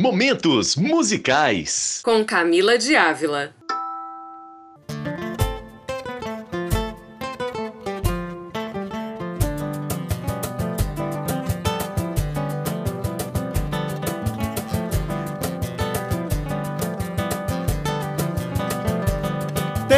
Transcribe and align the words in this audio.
Momentos 0.00 0.76
musicais. 0.76 2.00
Com 2.04 2.24
Camila 2.24 2.78
de 2.78 2.94
Ávila. 2.94 3.52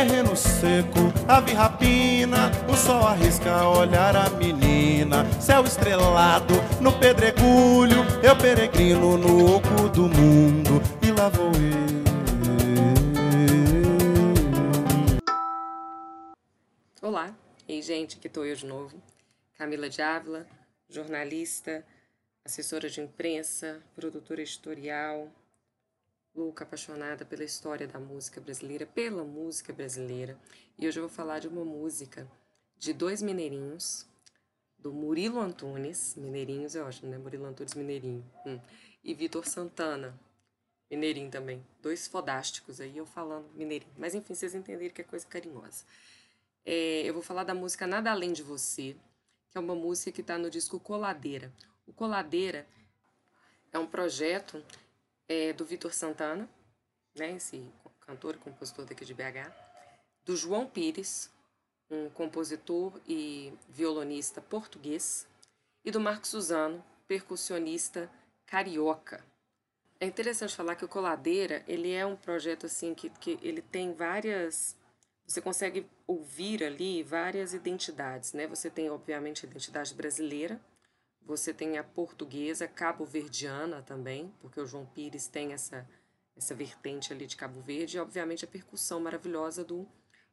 Terreno 0.01 0.35
seco, 0.35 1.13
ave 1.29 1.53
rapina, 1.53 2.51
o 2.67 2.75
sol 2.75 3.07
arrisca 3.07 3.69
olhar 3.69 4.17
a 4.17 4.31
menina. 4.31 5.31
Céu 5.39 5.63
estrelado 5.63 6.55
no 6.81 6.91
pedregulho, 6.91 7.99
eu 8.23 8.35
peregrino 8.35 9.19
no 9.19 9.57
oco 9.57 9.91
do 9.91 10.09
mundo 10.09 10.81
e 11.03 11.13
lá 11.13 11.29
vou 11.29 11.49
eu. 11.49 12.01
Olá, 17.03 17.37
ei 17.69 17.83
gente, 17.83 18.17
aqui 18.17 18.31
tô 18.31 18.43
eu 18.43 18.57
de 18.57 18.65
novo. 18.65 18.97
Camila 19.59 19.91
de 19.91 20.01
Ávila, 20.01 20.47
jornalista, 20.89 21.85
assessora 22.43 22.89
de 22.89 23.03
imprensa, 23.03 23.83
produtora 23.95 24.41
editorial, 24.41 25.29
louca, 26.35 26.65
apaixonada 26.65 27.25
pela 27.25 27.45
história 27.45 27.87
da 27.87 27.99
música 27.99 28.41
brasileira, 28.41 28.87
pela 28.87 29.25
música 29.25 29.73
brasileira. 29.73 30.39
E 30.79 30.87
hoje 30.87 30.99
eu 30.99 31.09
vou 31.09 31.15
falar 31.15 31.39
de 31.39 31.49
uma 31.49 31.65
música 31.65 32.31
de 32.79 32.93
dois 32.93 33.21
mineirinhos, 33.21 34.07
do 34.79 34.93
Murilo 34.93 35.39
Antunes, 35.39 36.15
mineirinhos 36.17 36.75
é 36.75 36.83
ótimo, 36.83 37.11
né? 37.11 37.19
Murilo 37.19 37.45
Antunes 37.45 37.75
Mineirinho, 37.75 38.25
hum. 38.47 38.59
e 39.05 39.13
Vitor 39.13 39.47
Santana, 39.47 40.19
mineirinho 40.91 41.31
também. 41.31 41.65
Dois 41.83 42.07
fodásticos 42.07 42.81
aí, 42.81 42.97
eu 42.97 43.05
falando 43.05 43.47
mineirinho. 43.55 43.93
Mas 43.99 44.15
enfim, 44.15 44.35
vocês 44.35 44.55
entenderam 44.55 44.95
que 44.95 45.03
é 45.03 45.05
coisa 45.05 45.27
carinhosa. 45.27 45.85
É, 46.65 47.03
eu 47.05 47.13
vou 47.13 47.23
falar 47.23 47.45
da 47.45 47.55
música 47.55 47.87
Nada 47.87 48.11
Além 48.11 48.33
de 48.33 48.43
Você, 48.43 48.97
que 49.51 49.59
é 49.59 49.61
uma 49.61 49.75
música 49.75 50.13
que 50.13 50.21
está 50.23 50.39
no 50.39 50.49
disco 50.49 50.81
Coladeira. 50.81 51.53
O 51.87 51.93
Coladeira 51.93 52.67
é 53.73 53.79
um 53.79 53.87
projeto 53.87 54.65
é, 55.31 55.53
do 55.53 55.65
Vitor 55.65 55.95
Santana, 55.95 56.51
né, 57.17 57.37
esse 57.37 57.65
cantor 58.01 58.35
e 58.35 58.39
compositor 58.39 58.85
daqui 58.85 59.05
de 59.05 59.15
BH, 59.15 59.49
do 60.25 60.37
João 60.37 60.67
Pires, 60.67 61.31
um 61.89 62.11
compositor 62.11 63.01
e 63.07 63.53
violonista 63.69 64.41
português, 64.41 65.29
e 65.85 65.91
do 65.93 66.01
Marco 66.01 66.27
Suzano, 66.27 66.85
percussionista 67.07 68.11
carioca. 68.45 69.25
É 70.01 70.07
interessante 70.07 70.57
falar 70.57 70.75
que 70.75 70.85
o 70.85 70.89
Coladeira, 70.89 71.65
ele 71.69 71.93
é 71.93 72.05
um 72.05 72.17
projeto 72.17 72.67
assim 72.67 72.93
que, 72.93 73.09
que 73.09 73.39
ele 73.41 73.63
tem 73.63 73.93
várias 73.95 74.77
você 75.25 75.41
consegue 75.41 75.87
ouvir 76.09 76.65
ali 76.65 77.05
várias 77.05 77.55
identidades, 77.55 78.33
né? 78.33 78.49
Você 78.49 78.69
tem 78.69 78.91
obviamente 78.91 79.47
a 79.47 79.49
identidade 79.49 79.95
brasileira, 79.95 80.61
você 81.23 81.53
tem 81.53 81.79
a 81.79 81.85
portuguesa, 81.85 82.67
cabo-verdiana 82.67 83.83
também, 83.83 84.33
porque 84.41 84.61
o 84.61 84.67
João 84.67 84.87
Pires 84.87 85.29
tem 85.29 85.53
essa, 85.53 85.89
essa 86.37 86.55
vertente 86.55 87.13
ali 87.13 87.27
de 87.27 87.37
Cabo 87.37 87.61
Verde, 87.61 87.97
e 87.97 88.01
obviamente 88.01 88.45
a 88.45 88.49
percussão 88.49 89.01
maravilhosa 89.01 89.65
do, 89.65 89.89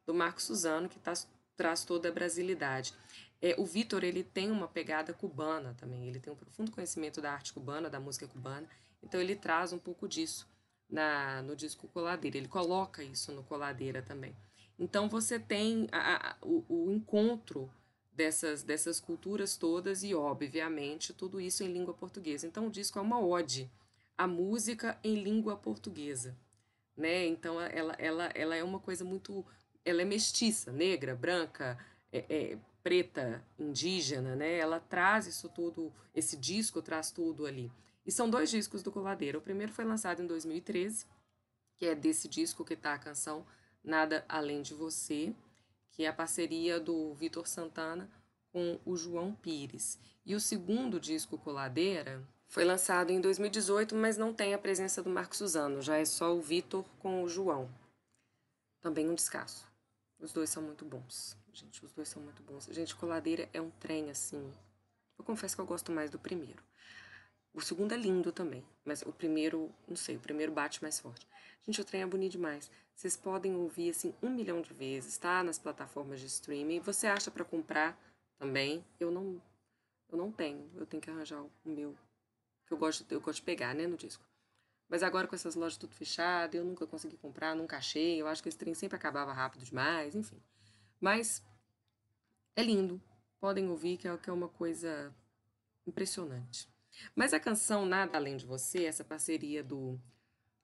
do 0.06 0.14
Marco 0.14 0.42
Suzano, 0.42 0.88
que 0.88 0.98
tá, 0.98 1.12
traz 1.56 1.84
toda 1.84 2.08
a 2.08 2.12
brasilidade. 2.12 2.94
É, 3.40 3.54
o 3.58 3.64
Vitor 3.64 4.02
ele 4.02 4.24
tem 4.24 4.50
uma 4.50 4.66
pegada 4.66 5.14
cubana 5.14 5.74
também, 5.74 6.08
ele 6.08 6.18
tem 6.18 6.32
um 6.32 6.36
profundo 6.36 6.72
conhecimento 6.72 7.20
da 7.20 7.32
arte 7.32 7.52
cubana, 7.52 7.88
da 7.88 8.00
música 8.00 8.26
cubana, 8.26 8.68
então 9.02 9.20
ele 9.20 9.36
traz 9.36 9.72
um 9.72 9.78
pouco 9.78 10.08
disso 10.08 10.48
na, 10.88 11.42
no 11.42 11.54
disco 11.54 11.86
Coladeira, 11.88 12.36
ele 12.36 12.48
coloca 12.48 13.02
isso 13.02 13.30
no 13.32 13.44
Coladeira 13.44 14.02
também. 14.02 14.34
Então 14.78 15.08
você 15.08 15.38
tem 15.38 15.88
a, 15.92 16.30
a, 16.30 16.36
o, 16.42 16.64
o 16.68 16.90
encontro 16.90 17.70
dessas, 18.18 18.64
dessas 18.64 18.98
culturas 18.98 19.56
todas 19.56 20.02
e, 20.02 20.12
obviamente, 20.12 21.14
tudo 21.14 21.40
isso 21.40 21.62
em 21.62 21.72
língua 21.72 21.94
portuguesa. 21.94 22.48
Então, 22.48 22.66
o 22.66 22.70
disco 22.70 22.98
é 22.98 23.02
uma 23.02 23.20
ode 23.20 23.70
à 24.16 24.26
música 24.26 24.98
em 25.04 25.22
língua 25.22 25.56
portuguesa. 25.56 26.36
Né? 26.96 27.26
Então, 27.26 27.60
ela, 27.60 27.94
ela, 27.96 28.24
ela 28.34 28.56
é 28.56 28.64
uma 28.64 28.80
coisa 28.80 29.04
muito. 29.04 29.46
Ela 29.84 30.02
é 30.02 30.04
mestiça, 30.04 30.72
negra, 30.72 31.14
branca, 31.14 31.78
é, 32.12 32.24
é, 32.28 32.58
preta, 32.82 33.40
indígena. 33.56 34.34
Né? 34.34 34.58
Ela 34.58 34.80
traz 34.80 35.28
isso 35.28 35.48
tudo, 35.48 35.92
esse 36.12 36.36
disco 36.36 36.82
traz 36.82 37.12
tudo 37.12 37.46
ali. 37.46 37.70
E 38.04 38.10
são 38.10 38.28
dois 38.28 38.50
discos 38.50 38.82
do 38.82 38.90
Coladeira. 38.90 39.38
O 39.38 39.42
primeiro 39.42 39.72
foi 39.72 39.84
lançado 39.84 40.20
em 40.20 40.26
2013, 40.26 41.06
que 41.76 41.86
é 41.86 41.94
desse 41.94 42.26
disco 42.26 42.64
que 42.64 42.74
está 42.74 42.94
a 42.94 42.98
canção 42.98 43.46
Nada 43.84 44.24
Além 44.28 44.60
de 44.60 44.74
Você, 44.74 45.32
que 45.98 46.04
é 46.04 46.08
a 46.08 46.12
parceria 46.12 46.78
do 46.78 47.12
Vitor 47.14 47.48
Santana 47.48 48.08
com 48.52 48.78
o 48.84 48.94
João 48.94 49.34
Pires. 49.34 49.98
E 50.24 50.32
o 50.36 50.38
segundo 50.38 51.00
disco, 51.00 51.36
Coladeira, 51.36 52.24
foi 52.46 52.64
lançado 52.64 53.10
em 53.10 53.20
2018, 53.20 53.96
mas 53.96 54.16
não 54.16 54.32
tem 54.32 54.54
a 54.54 54.58
presença 54.58 55.02
do 55.02 55.10
Marco 55.10 55.34
Suzano, 55.34 55.82
já 55.82 55.96
é 55.96 56.04
só 56.04 56.32
o 56.32 56.40
Vitor 56.40 56.84
com 57.00 57.24
o 57.24 57.28
João. 57.28 57.68
Também 58.80 59.10
um 59.10 59.14
descasso. 59.16 59.66
Os 60.20 60.32
dois 60.32 60.50
são 60.50 60.62
muito 60.62 60.84
bons. 60.84 61.36
Gente, 61.52 61.84
os 61.84 61.90
dois 61.90 62.08
são 62.08 62.22
muito 62.22 62.44
bons. 62.44 62.68
Gente, 62.70 62.94
Coladeira 62.94 63.48
é 63.52 63.60
um 63.60 63.70
trem 63.70 64.08
assim. 64.08 64.52
Eu 65.18 65.24
confesso 65.24 65.56
que 65.56 65.60
eu 65.60 65.66
gosto 65.66 65.90
mais 65.90 66.12
do 66.12 66.18
primeiro. 66.20 66.62
O 67.58 67.60
segundo 67.60 67.92
é 67.92 67.96
lindo 67.96 68.30
também, 68.30 68.64
mas 68.84 69.02
o 69.02 69.12
primeiro, 69.12 69.68
não 69.88 69.96
sei, 69.96 70.14
o 70.14 70.20
primeiro 70.20 70.52
bate 70.52 70.80
mais 70.80 71.00
forte. 71.00 71.26
Gente, 71.66 71.80
o 71.80 71.84
trem 71.84 72.02
é 72.02 72.06
bonito 72.06 72.30
demais. 72.30 72.70
Vocês 72.94 73.16
podem 73.16 73.52
ouvir 73.56 73.90
assim 73.90 74.14
um 74.22 74.30
milhão 74.30 74.62
de 74.62 74.72
vezes, 74.72 75.18
tá? 75.18 75.42
Nas 75.42 75.58
plataformas 75.58 76.20
de 76.20 76.26
streaming. 76.26 76.78
Você 76.78 77.08
acha 77.08 77.32
para 77.32 77.44
comprar 77.44 78.00
também? 78.38 78.84
Eu 79.00 79.10
não, 79.10 79.42
eu 80.08 80.16
não 80.16 80.30
tenho. 80.30 80.70
Eu 80.76 80.86
tenho 80.86 81.02
que 81.02 81.10
arranjar 81.10 81.42
o 81.42 81.50
meu 81.64 81.96
que 82.64 82.72
eu 82.72 82.78
gosto, 82.78 83.04
eu 83.10 83.20
gosto 83.20 83.40
de 83.40 83.42
pegar, 83.42 83.74
né, 83.74 83.88
no 83.88 83.96
disco. 83.96 84.24
Mas 84.88 85.02
agora 85.02 85.26
com 85.26 85.34
essas 85.34 85.56
lojas 85.56 85.76
tudo 85.76 85.96
fechadas, 85.96 86.54
eu 86.54 86.64
nunca 86.64 86.86
consegui 86.86 87.16
comprar, 87.16 87.56
nunca 87.56 87.78
achei. 87.78 88.22
Eu 88.22 88.28
acho 88.28 88.40
que 88.40 88.48
esse 88.48 88.56
trem 88.56 88.72
sempre 88.72 88.94
acabava 88.94 89.32
rápido 89.32 89.64
demais, 89.64 90.14
enfim. 90.14 90.40
Mas 91.00 91.42
é 92.54 92.62
lindo. 92.62 93.02
Podem 93.40 93.68
ouvir 93.68 93.96
que 93.96 94.06
é, 94.06 94.16
que 94.16 94.30
é 94.30 94.32
uma 94.32 94.48
coisa 94.48 95.12
impressionante. 95.84 96.68
Mas 97.14 97.32
a 97.32 97.40
canção 97.40 97.86
Nada 97.86 98.16
Além 98.16 98.36
de 98.36 98.46
Você, 98.46 98.84
essa 98.84 99.04
parceria 99.04 99.62
do, 99.62 100.00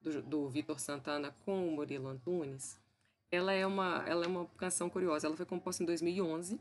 do, 0.00 0.22
do 0.22 0.49
Vitor 0.49 0.78
Santana 0.78 1.34
com 1.45 1.69
o 1.69 1.72
Murilo 1.72 2.09
Antunes, 2.09 2.78
ela 3.31 3.53
é, 3.53 3.67
uma, 3.67 4.05
ela 4.06 4.25
é 4.25 4.28
uma 4.28 4.47
canção 4.56 4.89
curiosa. 4.89 5.27
Ela 5.27 5.37
foi 5.37 5.47
composta 5.47 5.83
em 5.83 5.87
2011. 5.87 6.61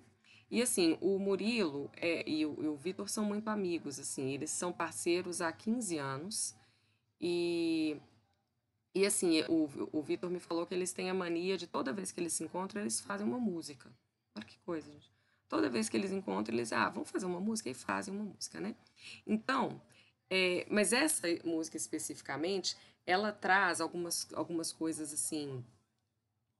E 0.49 0.61
assim, 0.61 0.97
o 1.01 1.17
Murilo 1.17 1.89
é, 1.97 2.27
e 2.29 2.45
o, 2.45 2.73
o 2.73 2.75
Vitor 2.75 3.09
são 3.09 3.25
muito 3.25 3.47
amigos, 3.47 3.99
assim, 3.99 4.33
eles 4.33 4.51
são 4.51 4.71
parceiros 4.71 5.41
há 5.41 5.51
15 5.51 5.97
anos. 5.97 6.55
E, 7.19 7.97
e 8.93 9.05
assim, 9.05 9.41
o, 9.49 9.69
o 9.91 10.01
Vitor 10.01 10.29
me 10.29 10.39
falou 10.39 10.65
que 10.67 10.73
eles 10.73 10.93
têm 10.93 11.09
a 11.09 11.13
mania 11.13 11.57
de 11.57 11.65
toda 11.65 11.93
vez 11.93 12.11
que 12.11 12.19
eles 12.19 12.33
se 12.33 12.43
encontram, 12.43 12.81
eles 12.81 12.99
fazem 12.99 13.25
uma 13.25 13.39
música. 13.39 13.91
Olha 14.35 14.45
que 14.45 14.59
coisa, 14.59 14.91
gente. 14.91 15.12
Toda 15.53 15.69
vez 15.69 15.87
que 15.87 15.95
eles 15.95 16.11
encontram, 16.11 16.55
eles, 16.55 16.73
ah, 16.73 16.89
vamos 16.89 17.11
fazer 17.11 17.27
uma 17.27 17.39
música 17.39 17.69
e 17.69 17.75
fazem 17.75 18.11
uma 18.11 18.23
música, 18.23 18.59
né? 18.59 18.73
Então, 19.23 19.79
é, 20.27 20.65
mas 20.67 20.91
essa 20.91 21.27
música 21.45 21.77
especificamente, 21.77 22.75
ela 23.05 23.31
traz 23.31 23.79
algumas, 23.79 24.27
algumas 24.33 24.73
coisas 24.73 25.13
assim, 25.13 25.63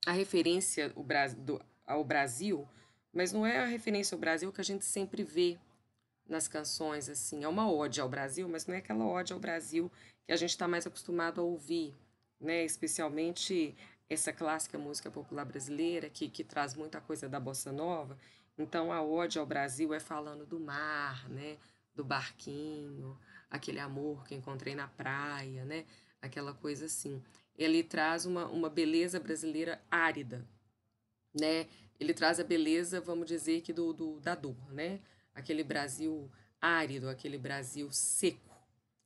a 0.06 0.12
referência 0.12 0.94
ao 0.96 1.02
Brasil, 1.02 1.60
ao 1.88 2.04
Brasil, 2.04 2.70
mas 3.12 3.34
não 3.34 3.48
é 3.48 3.58
a 3.58 3.66
referência 3.66 4.14
ao 4.14 4.20
Brasil 4.20 4.52
que 4.52 4.62
a 4.62 4.64
gente 4.64 4.86
sempre 4.86 5.24
vê 5.24 5.58
nas 6.30 6.48
canções, 6.48 7.10
assim, 7.10 7.44
é 7.44 7.48
uma 7.48 7.68
ode 7.72 8.00
ao 8.00 8.08
Brasil, 8.08 8.48
mas 8.48 8.68
não 8.68 8.76
é 8.76 8.78
aquela 8.78 9.08
ode 9.08 9.34
ao 9.34 9.40
Brasil 9.40 9.92
que 10.24 10.34
a 10.34 10.38
gente 10.38 10.52
está 10.52 10.68
mais 10.68 10.86
acostumado 10.86 11.42
a 11.42 11.44
ouvir, 11.44 11.96
né? 12.40 12.64
Especialmente 12.64 13.76
essa 14.08 14.32
clássica 14.32 14.78
música 14.78 15.10
popular 15.10 15.46
brasileira 15.46 16.12
que, 16.12 16.30
que 16.30 16.44
traz 16.44 16.76
muita 16.76 17.02
coisa 17.02 17.28
da 17.28 17.40
bossa 17.40 17.72
nova. 17.72 18.16
Então 18.58 18.92
a 18.92 19.02
ode 19.02 19.40
ao 19.40 19.46
Brasil 19.46 19.94
é 19.94 20.00
falando 20.00 20.46
do 20.46 20.60
mar, 20.60 21.28
né? 21.30 21.58
Do 21.96 22.04
barquinho, 22.04 23.18
aquele 23.50 23.80
amor 23.80 24.26
que 24.26 24.36
encontrei 24.36 24.76
na 24.76 24.88
praia, 24.88 25.66
né? 25.66 25.86
Aquela 26.22 26.54
coisa 26.54 26.86
assim. 26.86 27.22
ele 27.56 27.84
traz 27.84 28.26
uma, 28.26 28.46
uma 28.48 28.70
beleza 28.70 29.20
brasileira 29.20 29.82
árida, 29.90 30.48
né? 31.34 31.68
Ele 32.00 32.14
traz 32.14 32.40
a 32.40 32.44
beleza, 32.44 33.00
vamos 33.00 33.28
dizer 33.28 33.62
que 33.62 33.72
do, 33.72 33.94
do 33.94 34.20
da 34.20 34.36
dor, 34.36 34.72
né? 34.72 35.00
Aquele 35.34 35.64
Brasil 35.64 36.30
árido, 36.62 37.10
aquele 37.10 37.38
Brasil 37.38 37.92
seco, 37.92 38.56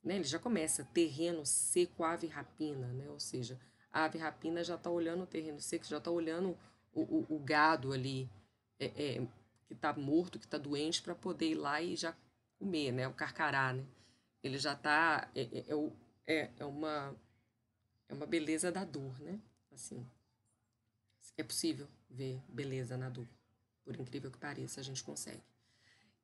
né? 0.02 0.16
Ele 0.16 0.24
já 0.24 0.38
começa 0.38 0.84
terreno 0.84 1.44
seco, 1.44 2.04
ave 2.04 2.26
rapina, 2.26 2.86
né? 2.88 3.08
Ou 3.10 3.20
seja, 3.20 3.58
a 3.90 4.04
ave 4.04 4.18
rapina 4.18 4.62
já 4.62 4.76
está 4.76 4.90
olhando 4.90 5.24
o 5.24 5.26
terreno 5.26 5.60
seco, 5.60 5.84
já 5.84 5.98
está 5.98 6.10
olhando 6.10 6.56
o, 6.92 7.02
o, 7.02 7.26
o, 7.36 7.38
gado 7.38 7.92
ali 7.92 8.30
é, 8.78 8.86
é, 8.86 9.26
que 9.68 9.74
está 9.74 9.92
morto, 9.92 10.38
que 10.38 10.46
está 10.46 10.58
doente, 10.58 11.02
para 11.02 11.14
poder 11.14 11.50
ir 11.50 11.54
lá 11.54 11.80
e 11.80 11.94
já 11.94 12.16
comer, 12.58 12.90
né? 12.90 13.06
O 13.06 13.14
carcará, 13.14 13.72
né? 13.72 13.84
Ele 14.42 14.58
já 14.58 14.72
está 14.72 15.30
é, 15.34 15.42
é, 15.42 15.64
é, 15.68 15.92
é, 16.26 16.50
é 16.58 16.64
uma 16.64 17.14
é 18.08 18.14
uma 18.14 18.26
beleza 18.26 18.72
da 18.72 18.84
dor, 18.84 19.20
né? 19.20 19.38
Assim, 19.70 20.04
é 21.36 21.42
possível 21.42 21.86
ver 22.08 22.40
beleza 22.48 22.96
na 22.96 23.08
dor, 23.08 23.28
por 23.84 23.94
incrível 23.94 24.30
que 24.30 24.38
pareça, 24.38 24.80
a 24.80 24.82
gente 24.82 25.04
consegue. 25.04 25.42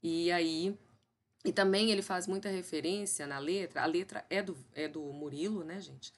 E 0.02 0.32
aí, 0.32 0.76
e 1.44 1.52
também 1.52 1.91
ele 1.91 2.02
faz 2.02 2.26
muita 2.26 2.49
referência 2.49 3.26
na 3.26 3.38
letra, 3.38 3.82
a 3.82 3.87
letra 3.87 4.26
é 4.31 4.43
do, 4.43 4.56
é 4.73 4.88
do 4.88 5.02
Murilo, 5.12 5.62
né, 5.62 5.81
gente? 5.81 6.12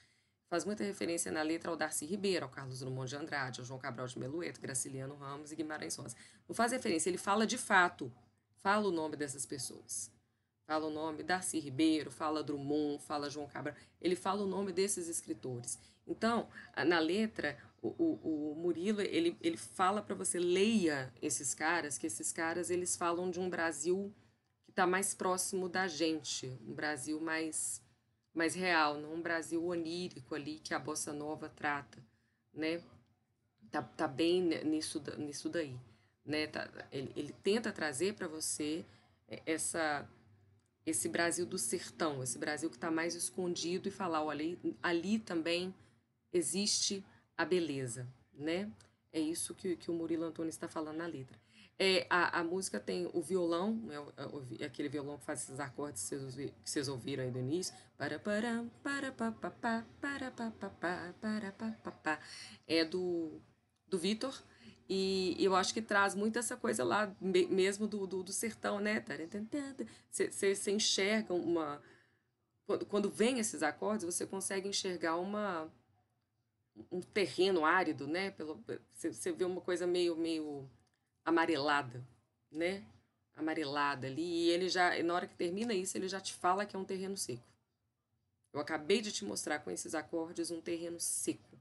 Faz 0.49 0.65
muita 0.65 0.85
referência 0.85 1.33
na 1.33 1.43
letra 1.43 1.71
ao 1.71 1.77
Darcy 1.77 2.07
Ribeiro, 2.07 2.45
ao 2.45 2.51
Carlos 2.51 2.79
Drummond 2.79 3.09
de 3.09 3.17
Andrade, 3.17 3.61
ao 3.61 3.67
João 3.67 3.81
Cabral 3.81 4.07
de 4.07 4.19
Melueto, 4.19 4.61
Graciliano 4.61 5.17
Ramos 5.17 5.51
e 5.51 5.57
Guimarães 5.57 5.97
Rosa. 5.97 6.17
Não 6.49 6.55
faz 6.55 6.71
referência, 6.71 7.11
ele 7.11 7.19
fala 7.19 7.47
de 7.47 7.59
fato, 7.59 8.13
fala 8.59 8.87
o 8.87 8.93
nome 8.93 9.17
dessas 9.17 9.45
pessoas. 9.45 10.11
Fala 10.67 10.87
o 10.87 10.91
nome 10.91 11.23
Darcy 11.23 11.59
Ribeiro, 11.61 12.11
fala 12.11 12.43
Drummond, 12.43 13.03
fala 13.03 13.31
João 13.31 13.47
Cabral. 13.47 13.75
Ele 14.01 14.17
fala 14.17 14.43
o 14.43 14.47
nome 14.47 14.73
desses 14.73 15.09
escritores. 15.09 15.79
Então, 16.07 16.49
na 16.87 16.99
letra, 16.99 17.57
o, 17.83 17.89
o, 17.89 18.53
o 18.53 18.55
Murilo, 18.57 19.01
ele, 19.01 19.37
ele 19.41 19.57
fala 19.57 20.03
para 20.03 20.15
você, 20.15 20.39
leia 20.39 21.13
esses 21.23 21.55
caras, 21.55 21.99
que 21.99 22.07
esses 22.07 22.33
caras, 22.33 22.71
eles 22.71 22.97
falam 22.97 23.31
de 23.31 23.39
um 23.39 23.49
Brasil 23.51 24.13
que 24.65 24.71
está 24.71 24.87
mais 24.87 25.15
próximo 25.15 25.69
da 25.69 25.87
gente, 25.87 26.47
um 26.67 26.75
Brasil 26.75 27.21
mais 27.21 27.83
mais 28.37 28.55
real, 28.55 29.01
não 29.01 29.15
um 29.15 29.23
Brasil 29.23 29.65
onírico 29.65 30.35
ali 30.35 30.61
que 30.63 30.75
a 30.75 30.79
bossa 30.79 31.11
nova 31.11 31.49
trata, 31.49 31.99
né? 32.53 32.83
Tá, 33.71 33.83
tá 33.83 34.07
bem 34.07 34.43
nisso 34.63 35.03
nisso 35.17 35.49
daí, 35.49 35.75
né? 36.25 36.47
Tá, 36.47 36.69
ele, 36.93 37.11
ele 37.17 37.35
tenta 37.43 37.73
trazer 37.73 38.15
para 38.15 38.29
você 38.29 38.85
essa 39.47 40.07
esse 40.85 41.09
Brasil 41.09 41.45
do 41.45 41.59
sertão, 41.59 42.23
esse 42.23 42.39
Brasil 42.39 42.71
que 42.71 42.77
está 42.77 42.93
mais 42.93 43.17
escondido 43.17 43.89
e 43.89 43.91
falar, 43.91 44.23
olha, 44.23 44.45
ali, 44.45 44.77
ali 44.81 45.19
também 45.19 45.75
existe 46.33 47.05
a 47.37 47.45
beleza, 47.45 48.07
né? 48.33 48.71
É 49.13 49.19
isso 49.19 49.53
que, 49.55 49.75
que 49.77 49.91
o 49.91 49.95
Murilo 49.95 50.25
Antônio 50.25 50.51
está 50.51 50.69
falando 50.69 50.99
na 50.99 51.07
letra. 51.07 51.37
É, 51.79 52.07
a, 52.09 52.41
a 52.41 52.45
música 52.45 52.81
tem 52.81 53.11
o 53.13 53.21
violão, 53.21 53.83
é, 54.59 54.65
aquele 54.65 54.89
violão 54.89 55.19
que 55.19 55.25
faz 55.25 55.43
esses 55.43 55.61
acordes 55.61 56.09
que 56.09 56.17
vocês, 56.17 56.53
que 56.65 56.71
vocês 56.71 56.89
ouviram 56.89 57.23
aí 57.23 57.31
do 57.31 57.39
início. 57.39 57.75
Para, 57.99 58.19
para, 58.19 58.65
para, 58.83 59.13
pa, 59.13 59.31
pa, 59.31 59.51
pa, 59.51 59.87
para, 60.01 60.31
pa, 60.31 60.51
pa, 60.51 60.71
pa, 60.71 61.15
para, 61.21 61.53
pa, 61.53 61.71
pa, 61.83 61.91
pa. 61.91 62.21
É 62.67 62.85
do, 62.85 63.41
do 63.87 63.99
Vitor. 63.99 64.43
E 64.89 65.37
eu 65.39 65.55
acho 65.55 65.75
que 65.75 65.83
traz 65.83 66.15
muito 66.15 66.39
essa 66.39 66.57
coisa 66.57 66.85
lá, 66.85 67.15
mesmo 67.21 67.87
do, 67.87 68.07
do, 68.07 68.23
do 68.23 68.33
sertão, 68.33 68.81
né? 68.81 69.05
Você 70.11 70.71
enxerga 70.71 71.35
uma. 71.35 71.83
Quando, 72.67 72.87
quando 72.87 73.11
vem 73.11 73.39
esses 73.39 73.63
acordes, 73.63 74.05
você 74.05 74.25
consegue 74.27 74.69
enxergar 74.69 75.17
uma 75.17 75.71
um 76.91 77.01
terreno 77.01 77.65
árido, 77.65 78.07
né? 78.07 78.31
Pelo, 78.31 78.63
você 78.93 79.33
vê 79.33 79.45
uma 79.45 79.61
coisa 79.61 79.87
meio, 79.87 80.17
meio 80.17 80.69
amarelada, 81.27 82.07
né? 82.51 82.87
Amarelada 83.35 84.07
ali. 84.07 84.23
E 84.23 84.51
ele 84.51 84.69
já, 84.69 85.03
na 85.03 85.13
hora 85.13 85.27
que 85.27 85.35
termina 85.35 85.75
isso, 85.75 85.99
ele 85.99 86.09
já 86.09 86.21
te 86.21 86.33
fala 86.33 86.65
que 86.65 86.77
é 86.77 86.79
um 86.79 86.85
terreno 86.85 87.17
seco. 87.17 87.43
Eu 88.53 88.61
acabei 88.61 89.03
de 89.03 89.13
te 89.13 89.25
mostrar 89.25 89.59
com 89.59 89.71
esses 89.71 89.95
acordes 89.95 90.51
um 90.53 90.61
terreno 90.61 91.01
seco. 91.01 91.59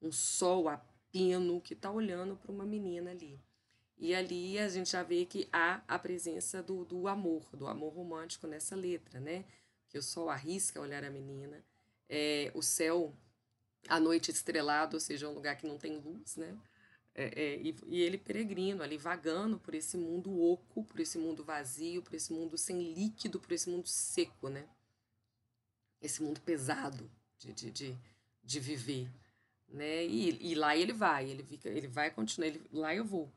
Um 0.00 0.12
sol 0.12 0.68
a 0.68 0.78
pino 1.10 1.60
que 1.60 1.74
está 1.74 1.90
olhando 1.90 2.36
para 2.36 2.52
uma 2.52 2.64
menina 2.64 3.10
ali. 3.10 3.38
E 3.98 4.14
ali 4.14 4.58
a 4.58 4.68
gente 4.68 4.90
já 4.90 5.02
vê 5.02 5.26
que 5.26 5.48
há 5.52 5.82
a 5.86 5.98
presença 5.98 6.62
do, 6.62 6.84
do 6.84 7.06
amor, 7.06 7.44
do 7.54 7.66
amor 7.66 7.92
romântico 7.92 8.46
nessa 8.46 8.74
letra, 8.74 9.20
né? 9.20 9.44
Que 9.88 9.98
o 9.98 10.02
sol 10.02 10.30
arrisca 10.30 10.80
olhar 10.80 11.04
a 11.04 11.10
menina. 11.10 11.62
É, 12.08 12.50
o 12.54 12.62
céu, 12.62 13.14
a 13.88 14.00
noite 14.00 14.30
estrelado, 14.30 14.96
ou 14.96 15.00
seja, 15.00 15.28
um 15.28 15.34
lugar 15.34 15.56
que 15.56 15.66
não 15.66 15.76
tem 15.76 15.98
luz, 15.98 16.36
né? 16.36 16.56
É, 17.14 17.24
é, 17.24 17.56
e, 17.60 17.76
e, 17.88 18.00
ele 18.00 18.16
peregrino 18.16 18.82
ali, 18.82 18.96
vagando 18.96 19.58
por 19.58 19.74
esse 19.74 19.98
mundo 19.98 20.40
oco, 20.40 20.82
por 20.84 20.98
esse 20.98 21.18
mundo 21.18 21.44
vazio, 21.44 22.02
por 22.02 22.14
esse 22.14 22.32
mundo 22.32 22.56
sem 22.56 22.92
líquido, 22.94 23.38
por 23.38 23.52
esse 23.52 23.68
mundo 23.68 23.86
seco, 23.86 24.48
né? 24.48 24.66
Esse 26.00 26.22
mundo 26.22 26.40
pesado 26.40 27.10
de, 27.38 27.52
de, 27.52 27.70
de, 27.70 27.98
de 28.42 28.60
viver, 28.60 29.10
né? 29.68 30.06
E, 30.06 30.52
e 30.52 30.54
lá 30.54 30.74
ele 30.74 30.92
vai, 30.92 31.28
ele 31.28 31.42
fica, 31.42 31.68
ele 31.68 31.86
vai 31.86 32.10
continuar, 32.10 32.48
ele, 32.48 32.62
lá 32.72 32.94
eu 32.94 33.04
vou. 33.04 33.30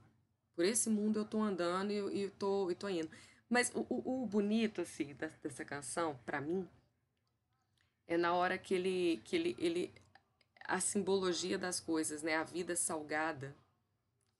Por 0.56 0.63
esse 0.63 0.89
mundo 0.89 1.19
eu 1.19 1.25
tô 1.25 1.42
andando 1.42 1.92
e, 1.92 2.24
e 2.24 2.30
tô, 2.30 2.72
e 2.72 2.75
tô 2.75 2.88
indo. 2.88 3.10
Mas 3.50 3.72
o, 3.75 3.86
o, 3.89 4.24
o 4.24 4.25
bonito, 4.25 4.81
assim, 4.81 5.13
dessa, 5.16 5.38
dessa 5.44 5.66
canção, 5.66 6.18
para 6.25 6.39
mim, 6.39 6.68
é 8.07 8.16
na 8.18 8.33
hora 8.33 8.57
que 8.57 8.74
ele, 8.74 9.22
que 9.25 9.36
ele, 9.36 9.56
ele 9.60 9.94
a 10.63 10.80
simbologia 10.80 11.57
das 11.57 11.80
coisas, 11.81 12.24
né? 12.24 12.36
A 12.38 12.44
vida 12.44 12.75
salgada, 12.75 13.56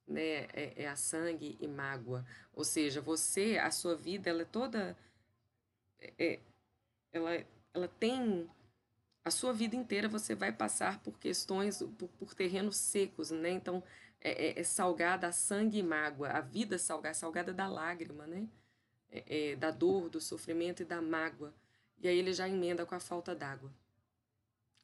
né, 0.08 0.46
é, 0.54 0.74
é, 0.84 0.88
a 0.88 0.96
sangue 0.96 1.58
e 1.60 1.68
mágoa. 1.68 2.26
Ou 2.54 2.64
seja, 2.64 3.02
você, 3.02 3.58
a 3.58 3.72
sua 3.72 3.96
vida, 3.96 4.30
ela 4.30 4.44
é 4.44 4.46
toda. 4.46 4.98
É, 6.00 6.40
ela, 7.12 7.46
ela 7.74 7.88
tem. 7.88 8.50
A 9.24 9.32
sua 9.32 9.52
vida 9.52 9.76
inteira 9.76 10.08
você 10.08 10.36
vai 10.36 10.52
passar 10.52 11.00
por 11.00 11.18
questões, 11.18 11.82
por, 11.98 12.08
por 12.10 12.34
terrenos 12.36 12.78
secos, 12.78 13.32
né? 13.32 13.50
Então, 13.50 13.84
é, 14.22 14.50
é, 14.50 14.60
é 14.60 14.64
salgada 14.64 15.28
a 15.28 15.32
sangue 15.32 15.80
e 15.80 15.84
mágoa. 15.84 16.30
A 16.30 16.42
vida 16.42 16.78
salgada, 16.78 17.16
salgada 17.16 17.54
da 17.54 17.68
lágrima, 17.68 18.28
né? 18.28 18.48
É, 19.10 19.52
é, 19.52 19.56
da 19.56 19.72
dor, 19.72 20.10
do 20.10 20.22
sofrimento 20.22 20.82
e 20.84 20.86
da 20.86 21.02
mágoa. 21.02 21.54
E 22.00 22.08
aí 22.08 22.18
ele 22.18 22.34
já 22.34 22.48
emenda 22.48 22.86
com 22.86 22.94
a 22.94 23.00
falta 23.00 23.34
d'água. 23.34 23.74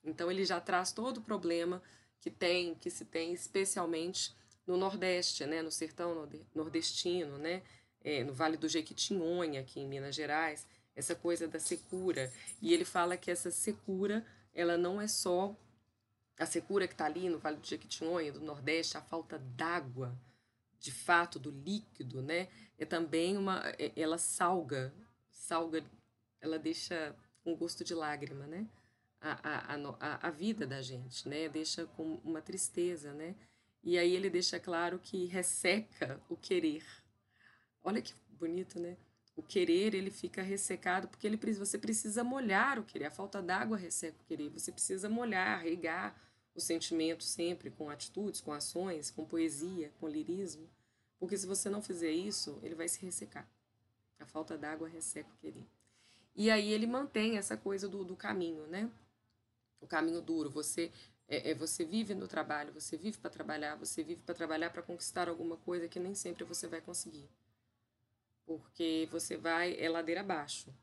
Então, 0.04 0.32
ele 0.32 0.44
já 0.44 0.60
traz 0.60 0.92
todo 0.92 1.18
o 1.18 1.22
problema 1.22 1.82
que 2.20 2.32
tem, 2.32 2.74
que 2.76 2.90
se 2.90 3.06
tem, 3.06 3.34
especialmente 3.34 4.36
no 4.66 4.78
Nordeste, 4.78 5.46
né, 5.46 5.62
no 5.62 5.72
sertão 5.72 6.28
nordestino, 6.54 7.38
né, 7.38 7.62
é, 8.04 8.24
no 8.24 8.34
Vale 8.34 8.58
do 8.58 8.70
Jequitinhonha, 8.70 9.62
aqui 9.62 9.80
em 9.80 9.88
Minas 9.88 10.16
Gerais, 10.16 10.68
essa 10.96 11.16
coisa 11.16 11.48
da 11.48 11.60
secura. 11.60 12.32
E 12.62 12.74
ele 12.74 12.86
fala 12.86 13.18
que 13.18 13.32
essa 13.32 13.52
secura, 13.52 14.26
ela 14.54 14.78
não 14.78 15.02
é 15.02 15.08
só 15.08 15.56
a 16.38 16.46
secura 16.46 16.88
que 16.88 16.94
está 16.94 17.06
ali 17.06 17.30
no 17.30 17.38
Vale 17.38 17.58
do 17.58 17.68
Jequitinhonha, 17.68 18.32
do 18.32 18.42
Nordeste, 18.42 18.98
a 18.98 19.02
falta 19.02 19.38
d'água, 19.38 20.18
de 20.80 20.92
fato, 20.92 21.38
do 21.38 21.52
líquido, 21.52 22.22
né, 22.22 22.48
é 22.78 22.86
também 22.86 23.38
uma, 23.38 23.62
é, 23.78 23.92
ela 23.96 24.18
salga, 24.18 24.92
salga, 25.30 25.84
ela 26.40 26.58
deixa 26.58 27.16
um 27.46 27.56
gosto 27.56 27.84
de 27.84 27.94
lágrima, 27.94 28.48
né, 28.48 28.68
a, 29.20 29.76
a, 29.76 29.76
a, 30.00 30.28
a 30.28 30.32
vida 30.32 30.66
da 30.66 30.82
gente, 30.82 31.30
né, 31.30 31.48
deixa 31.48 31.86
com 31.86 32.16
uma 32.24 32.42
tristeza, 32.42 33.14
né, 33.14 33.36
e 33.84 33.98
aí 33.98 34.16
ele 34.16 34.30
deixa 34.30 34.60
claro 34.60 35.00
que 35.00 35.26
resseca 35.26 36.22
o 36.30 36.38
querer. 36.38 36.86
Olha 37.84 38.02
que 38.02 38.14
bonito, 38.30 38.80
né? 38.80 38.98
O 39.36 39.42
querer, 39.42 39.96
ele 39.96 40.12
fica 40.12 40.42
ressecado 40.42 41.08
porque 41.08 41.26
ele, 41.26 41.38
você 41.54 41.78
precisa 41.78 42.24
molhar 42.24 42.78
o 42.78 42.84
querer. 42.84 43.06
A 43.06 43.12
falta 43.12 43.42
d'água 43.42 43.78
resseca 43.78 44.18
o 44.22 44.26
querer. 44.26 44.50
Você 44.50 44.72
precisa 44.72 45.10
molhar, 45.10 45.62
regar 45.62 46.16
o 46.54 46.60
sentimento 46.60 47.24
sempre 47.24 47.72
com 47.72 47.90
atitudes, 47.90 48.42
com 48.42 48.52
ações, 48.52 49.10
com 49.10 49.26
poesia, 49.26 49.92
com 50.00 50.08
lirismo. 50.08 50.70
Porque 51.18 51.38
se 51.38 51.48
você 51.48 51.70
não 51.70 51.82
fizer 51.82 52.12
isso, 52.12 52.60
ele 52.62 52.76
vai 52.76 52.88
se 52.88 53.04
ressecar. 53.04 53.50
A 54.20 54.26
falta 54.26 54.58
d'água 54.58 54.88
resseca 54.88 55.30
o 55.32 55.38
querer. 55.38 55.66
E 56.36 56.52
aí 56.52 56.72
ele 56.72 56.86
mantém 56.86 57.38
essa 57.38 57.58
coisa 57.58 57.88
do, 57.88 58.04
do 58.04 58.16
caminho, 58.16 58.68
né? 58.68 58.90
O 59.80 59.88
caminho 59.88 60.22
duro. 60.22 60.50
Você 60.50 60.92
é, 61.32 61.52
é, 61.52 61.56
você 61.56 61.86
vive 61.86 62.14
no 62.14 62.28
trabalho, 62.28 62.74
você 62.74 62.98
vive 62.98 63.18
para 63.18 63.30
trabalhar, 63.30 63.78
você 63.78 64.04
vive 64.04 64.22
para 64.22 64.36
trabalhar 64.36 64.70
para 64.70 64.82
conquistar 64.82 65.30
alguma 65.30 65.56
coisa 65.56 65.88
que 65.88 65.98
nem 65.98 66.14
sempre 66.14 66.44
você 66.44 66.68
vai 66.68 66.82
conseguir. 66.82 67.30
Porque 68.46 69.08
você 69.10 69.38
vai, 69.38 69.80
é 69.80 69.88
ladeira 69.88 70.20
abaixo. 70.20 70.76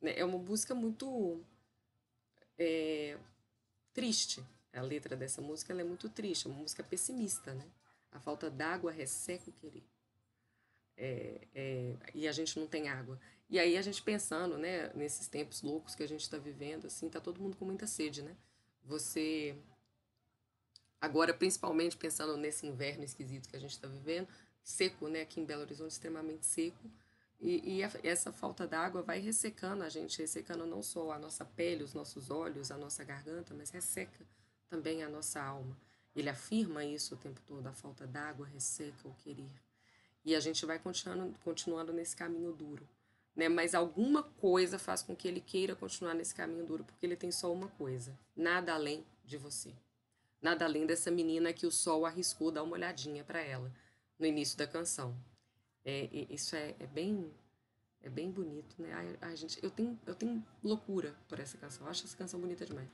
Né? 0.00 0.16
É 0.16 0.24
uma 0.24 0.38
música 0.38 0.72
muito 0.72 1.44
é, 2.56 3.18
triste. 3.92 4.40
A 4.72 4.82
letra 4.82 5.16
dessa 5.16 5.42
música 5.42 5.72
é 5.72 5.82
muito 5.82 6.08
triste, 6.08 6.46
é 6.46 6.50
uma 6.50 6.60
música 6.60 6.84
pessimista, 6.84 7.52
né? 7.52 7.64
A 8.12 8.20
falta 8.20 8.48
d'água 8.48 8.92
resseca 8.92 9.50
o 9.50 9.52
querer. 9.52 9.82
É, 10.96 11.40
é, 11.52 11.96
e 12.14 12.28
a 12.28 12.32
gente 12.32 12.56
não 12.60 12.68
tem 12.68 12.88
água. 12.88 13.18
E 13.50 13.58
aí 13.58 13.76
a 13.76 13.82
gente 13.82 14.00
pensando, 14.00 14.56
né, 14.56 14.92
nesses 14.94 15.26
tempos 15.26 15.62
loucos 15.62 15.96
que 15.96 16.04
a 16.04 16.08
gente 16.08 16.20
está 16.20 16.38
vivendo, 16.38 16.86
assim, 16.86 17.08
tá 17.08 17.20
todo 17.20 17.40
mundo 17.40 17.56
com 17.56 17.64
muita 17.64 17.86
sede, 17.86 18.22
né? 18.22 18.36
Você 18.84 19.58
Agora, 21.00 21.32
principalmente 21.32 21.96
pensando 21.96 22.36
nesse 22.36 22.66
inverno 22.66 23.04
esquisito 23.04 23.48
que 23.48 23.56
a 23.56 23.60
gente 23.60 23.72
está 23.72 23.86
vivendo, 23.86 24.28
seco, 24.62 25.08
né? 25.08 25.22
Aqui 25.22 25.40
em 25.40 25.44
Belo 25.44 25.62
Horizonte, 25.62 25.92
extremamente 25.92 26.44
seco. 26.44 26.90
E, 27.40 27.76
e 27.76 27.84
a, 27.84 27.90
essa 28.02 28.32
falta 28.32 28.66
d'água 28.66 29.02
vai 29.02 29.20
ressecando 29.20 29.84
a 29.84 29.88
gente, 29.88 30.18
ressecando 30.20 30.66
não 30.66 30.82
só 30.82 31.12
a 31.12 31.18
nossa 31.18 31.44
pele, 31.44 31.84
os 31.84 31.94
nossos 31.94 32.30
olhos, 32.30 32.70
a 32.70 32.76
nossa 32.76 33.04
garganta, 33.04 33.54
mas 33.54 33.70
resseca 33.70 34.26
também 34.68 35.02
a 35.04 35.08
nossa 35.08 35.40
alma. 35.40 35.76
Ele 36.14 36.28
afirma 36.28 36.84
isso 36.84 37.14
o 37.14 37.18
tempo 37.18 37.40
todo: 37.46 37.66
a 37.66 37.72
falta 37.72 38.06
d'água 38.06 38.46
resseca 38.46 39.06
o 39.06 39.14
querer. 39.14 39.50
E 40.24 40.34
a 40.34 40.40
gente 40.40 40.66
vai 40.66 40.78
continuando, 40.78 41.34
continuando 41.44 41.92
nesse 41.92 42.16
caminho 42.16 42.52
duro. 42.52 42.86
Né? 43.36 43.48
Mas 43.48 43.72
alguma 43.72 44.24
coisa 44.24 44.78
faz 44.78 45.00
com 45.00 45.14
que 45.14 45.28
ele 45.28 45.40
queira 45.40 45.76
continuar 45.76 46.12
nesse 46.14 46.34
caminho 46.34 46.66
duro, 46.66 46.82
porque 46.84 47.06
ele 47.06 47.16
tem 47.16 47.30
só 47.30 47.52
uma 47.52 47.68
coisa: 47.68 48.18
nada 48.36 48.74
além 48.74 49.06
de 49.24 49.36
você. 49.36 49.72
Nada 50.40 50.64
além 50.64 50.86
dessa 50.86 51.10
menina 51.10 51.52
que 51.52 51.66
o 51.66 51.70
sol 51.70 52.06
arriscou 52.06 52.50
dar 52.50 52.62
uma 52.62 52.74
olhadinha 52.74 53.24
para 53.24 53.40
ela 53.40 53.72
no 54.18 54.26
início 54.26 54.56
da 54.56 54.66
canção. 54.66 55.16
É, 55.84 56.08
isso 56.30 56.54
é, 56.54 56.74
é, 56.78 56.86
bem 56.86 57.32
é 58.02 58.08
bem 58.08 58.30
bonito, 58.30 58.80
né? 58.80 59.16
A, 59.20 59.34
gente, 59.34 59.58
eu 59.62 59.70
tenho 59.70 59.98
eu 60.06 60.14
tenho 60.14 60.44
loucura 60.62 61.14
por 61.28 61.40
essa 61.40 61.58
canção. 61.58 61.86
Eu 61.86 61.90
acho 61.90 62.04
essa 62.04 62.16
canção 62.16 62.38
bonita 62.38 62.64
demais. 62.64 62.88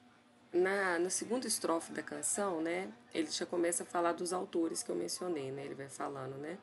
Na, 0.52 0.98
na 0.98 1.10
segunda 1.10 1.46
estrofe 1.46 1.92
da 1.92 2.02
canção, 2.02 2.62
né, 2.62 2.92
ele 3.12 3.28
já 3.28 3.44
começa 3.44 3.82
a 3.82 3.86
falar 3.86 4.12
dos 4.12 4.32
autores 4.32 4.84
que 4.84 4.90
eu 4.90 4.94
mencionei, 4.94 5.50
né? 5.50 5.64
Ele 5.64 5.74
vai 5.74 5.88
falando, 5.88 6.36
né? 6.38 6.58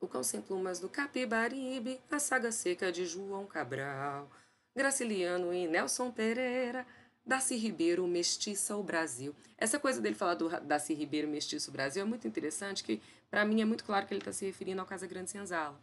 O 0.00 0.08
Cão 0.08 0.22
Sem 0.22 0.42
Plumas 0.42 0.78
do 0.78 0.88
Capibaribe, 0.88 2.00
A 2.10 2.18
Saga 2.18 2.52
Seca 2.52 2.92
de 2.92 3.06
João 3.06 3.46
Cabral, 3.46 4.30
Graciliano 4.74 5.54
e 5.54 5.66
Nelson 5.66 6.10
Pereira, 6.10 6.86
Darcy 7.26 7.56
Ribeiro 7.56 8.06
mestiça 8.06 8.76
o 8.76 8.82
Brasil. 8.84 9.34
Essa 9.58 9.80
coisa 9.80 10.00
dele 10.00 10.14
falar 10.14 10.34
do 10.34 10.48
Darcy 10.60 10.94
Ribeiro 10.94 11.26
mestiça 11.26 11.68
o 11.68 11.72
Brasil 11.72 12.02
é 12.02 12.04
muito 12.04 12.28
interessante, 12.28 12.84
que 12.84 13.02
para 13.28 13.44
mim 13.44 13.60
é 13.60 13.64
muito 13.64 13.84
claro 13.84 14.06
que 14.06 14.14
ele 14.14 14.20
está 14.20 14.32
se 14.32 14.46
referindo 14.46 14.80
ao 14.80 14.86
Casa 14.86 15.08
Grande 15.08 15.32
Senzala, 15.32 15.76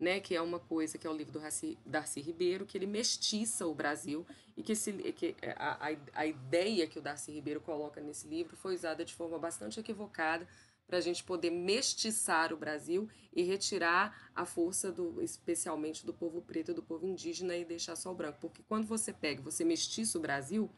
né? 0.00 0.18
Que 0.18 0.34
é 0.34 0.42
uma 0.42 0.58
coisa 0.58 0.98
que 0.98 1.06
é 1.06 1.10
o 1.10 1.16
livro 1.16 1.32
do 1.32 1.40
Darcy 1.86 2.20
Ribeiro, 2.20 2.66
que 2.66 2.76
ele 2.76 2.88
mestiça 2.88 3.68
o 3.68 3.74
Brasil 3.74 4.26
e 4.56 4.64
que, 4.64 4.72
esse, 4.72 4.92
que 5.12 5.36
a, 5.56 5.88
a, 5.88 5.96
a 6.12 6.26
ideia 6.26 6.88
que 6.88 6.98
o 6.98 7.02
Darcy 7.02 7.30
Ribeiro 7.30 7.60
coloca 7.60 8.00
nesse 8.00 8.26
livro 8.26 8.56
foi 8.56 8.74
usada 8.74 9.04
de 9.04 9.14
forma 9.14 9.38
bastante 9.38 9.78
equivocada 9.78 10.48
para 10.90 10.98
a 10.98 11.00
gente 11.00 11.22
poder 11.22 11.50
mestiçar 11.50 12.52
o 12.52 12.56
Brasil 12.56 13.08
e 13.32 13.44
retirar 13.44 14.28
a 14.34 14.44
força 14.44 14.90
do, 14.90 15.22
especialmente 15.22 16.04
do 16.04 16.12
povo 16.12 16.42
preto 16.42 16.74
do 16.74 16.82
povo 16.82 17.06
indígena 17.06 17.56
e 17.56 17.64
deixar 17.64 17.94
só 17.94 18.10
o 18.10 18.14
branco. 18.14 18.40
Porque 18.40 18.60
quando 18.64 18.88
você 18.88 19.12
pega, 19.12 19.40
você 19.40 19.62
mestiça 19.62 20.18
o 20.18 20.20
Brasil, 20.20 20.68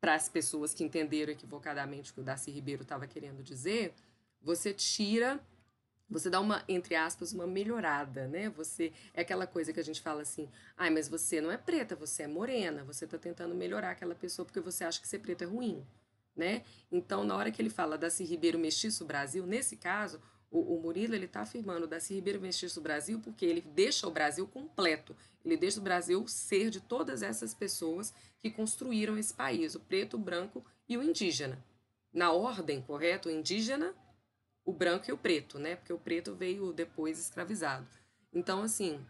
para 0.00 0.16
as 0.16 0.28
pessoas 0.28 0.74
que 0.74 0.82
entenderam 0.82 1.32
equivocadamente 1.32 2.10
o 2.10 2.14
que 2.14 2.20
o 2.20 2.24
Darcy 2.24 2.50
Ribeiro 2.50 2.82
estava 2.82 3.06
querendo 3.06 3.40
dizer, 3.40 3.94
você 4.42 4.74
tira, 4.74 5.40
você 6.10 6.28
dá 6.28 6.40
uma, 6.40 6.64
entre 6.68 6.96
aspas, 6.96 7.32
uma 7.32 7.46
melhorada, 7.46 8.26
né? 8.26 8.48
Você 8.50 8.92
é 9.14 9.20
aquela 9.20 9.46
coisa 9.46 9.72
que 9.72 9.78
a 9.78 9.84
gente 9.84 10.00
fala 10.00 10.22
assim, 10.22 10.48
ai, 10.76 10.90
mas 10.90 11.08
você 11.08 11.40
não 11.40 11.52
é 11.52 11.56
preta, 11.56 11.94
você 11.94 12.24
é 12.24 12.26
morena, 12.26 12.82
você 12.82 13.04
está 13.04 13.18
tentando 13.18 13.54
melhorar 13.54 13.92
aquela 13.92 14.16
pessoa 14.16 14.44
porque 14.44 14.60
você 14.60 14.82
acha 14.82 15.00
que 15.00 15.06
ser 15.06 15.20
preto 15.20 15.42
é 15.42 15.46
ruim 15.46 15.86
né? 16.38 16.62
Então, 16.90 17.24
na 17.24 17.36
hora 17.36 17.50
que 17.50 17.60
ele 17.60 17.68
fala 17.68 17.98
Daci 17.98 18.24
Ribeiro 18.24 18.58
Mestiço 18.58 19.04
Brasil, 19.04 19.44
nesse 19.44 19.76
caso, 19.76 20.20
o, 20.50 20.76
o 20.76 20.80
Murilo 20.80 21.14
ele 21.14 21.26
está 21.26 21.40
afirmando 21.40 21.86
Daci 21.86 22.14
Ribeiro 22.14 22.40
Mestiço 22.40 22.80
Brasil 22.80 23.20
porque 23.20 23.44
ele 23.44 23.60
deixa 23.60 24.06
o 24.06 24.10
Brasil 24.10 24.46
completo. 24.46 25.14
Ele 25.44 25.56
deixa 25.56 25.80
o 25.80 25.82
Brasil 25.82 26.26
ser 26.28 26.70
de 26.70 26.80
todas 26.80 27.22
essas 27.22 27.52
pessoas 27.52 28.14
que 28.38 28.50
construíram 28.50 29.18
esse 29.18 29.34
país, 29.34 29.74
o 29.74 29.80
preto, 29.80 30.14
o 30.14 30.20
branco 30.20 30.64
e 30.88 30.96
o 30.96 31.02
indígena. 31.02 31.62
Na 32.12 32.32
ordem, 32.32 32.80
correto? 32.80 33.28
O 33.28 33.32
indígena, 33.32 33.94
o 34.64 34.72
branco 34.72 35.10
e 35.10 35.12
o 35.12 35.18
preto, 35.18 35.58
né? 35.58 35.76
Porque 35.76 35.92
o 35.92 35.98
preto 35.98 36.34
veio 36.34 36.72
depois 36.72 37.18
escravizado. 37.18 37.86
Então, 38.32 38.62
assim, 38.62 39.04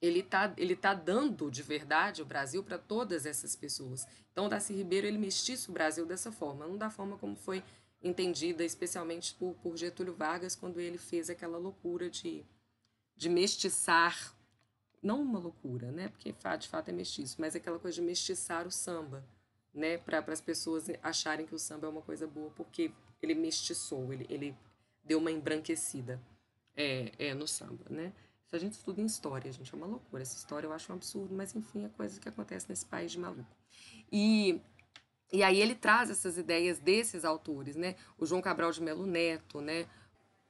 ele 0.00 0.20
está 0.20 0.52
ele 0.56 0.74
tá 0.74 0.94
dando 0.94 1.50
de 1.50 1.62
verdade 1.62 2.22
o 2.22 2.24
Brasil 2.24 2.62
para 2.62 2.78
todas 2.78 3.26
essas 3.26 3.54
pessoas. 3.54 4.06
Então, 4.32 4.48
Darcy 4.48 4.72
Ribeiro 4.72 5.06
ele 5.06 5.18
mestiça 5.18 5.70
o 5.70 5.74
Brasil 5.74 6.06
dessa 6.06 6.32
forma, 6.32 6.66
não 6.66 6.76
da 6.76 6.90
forma 6.90 7.18
como 7.18 7.36
foi 7.36 7.62
entendida, 8.02 8.64
especialmente 8.64 9.34
por, 9.34 9.54
por 9.56 9.76
Getúlio 9.76 10.14
Vargas, 10.14 10.56
quando 10.56 10.80
ele 10.80 10.96
fez 10.96 11.28
aquela 11.28 11.58
loucura 11.58 12.08
de, 12.08 12.44
de 13.14 13.28
mestiçar, 13.28 14.34
não 15.02 15.20
uma 15.20 15.38
loucura, 15.38 15.92
né? 15.92 16.08
Porque 16.08 16.32
de 16.58 16.68
fato 16.68 16.88
é 16.88 16.92
mestiço, 16.92 17.36
mas 17.38 17.54
aquela 17.54 17.78
coisa 17.78 17.96
de 17.96 18.02
mestiçar 18.02 18.66
o 18.66 18.70
samba, 18.70 19.22
né? 19.74 19.98
Para 19.98 20.24
as 20.28 20.40
pessoas 20.40 20.86
acharem 21.02 21.46
que 21.46 21.54
o 21.54 21.58
samba 21.58 21.86
é 21.86 21.90
uma 21.90 22.02
coisa 22.02 22.26
boa, 22.26 22.50
porque 22.56 22.90
ele 23.20 23.34
mestiçou, 23.34 24.12
ele, 24.12 24.26
ele 24.30 24.56
deu 25.04 25.18
uma 25.18 25.30
embranquecida 25.30 26.20
é, 26.74 27.12
é, 27.18 27.34
no 27.34 27.46
samba, 27.46 27.84
né? 27.90 28.14
Se 28.50 28.56
a 28.56 28.58
gente 28.58 28.72
estuda 28.72 29.00
em 29.00 29.06
história, 29.06 29.52
gente, 29.52 29.72
é 29.72 29.76
uma 29.76 29.86
loucura. 29.86 30.22
Essa 30.22 30.36
história 30.36 30.66
eu 30.66 30.72
acho 30.72 30.90
um 30.90 30.96
absurdo, 30.96 31.32
mas 31.32 31.54
enfim, 31.54 31.84
é 31.84 31.88
coisa 31.88 32.20
que 32.20 32.28
acontece 32.28 32.68
nesse 32.68 32.84
país 32.84 33.12
de 33.12 33.18
maluco. 33.20 33.56
E, 34.10 34.60
e 35.32 35.44
aí 35.44 35.60
ele 35.60 35.76
traz 35.76 36.10
essas 36.10 36.36
ideias 36.36 36.80
desses 36.80 37.24
autores, 37.24 37.76
né? 37.76 37.94
O 38.18 38.26
João 38.26 38.42
Cabral 38.42 38.72
de 38.72 38.82
Melo 38.82 39.06
Neto, 39.06 39.60
né? 39.60 39.86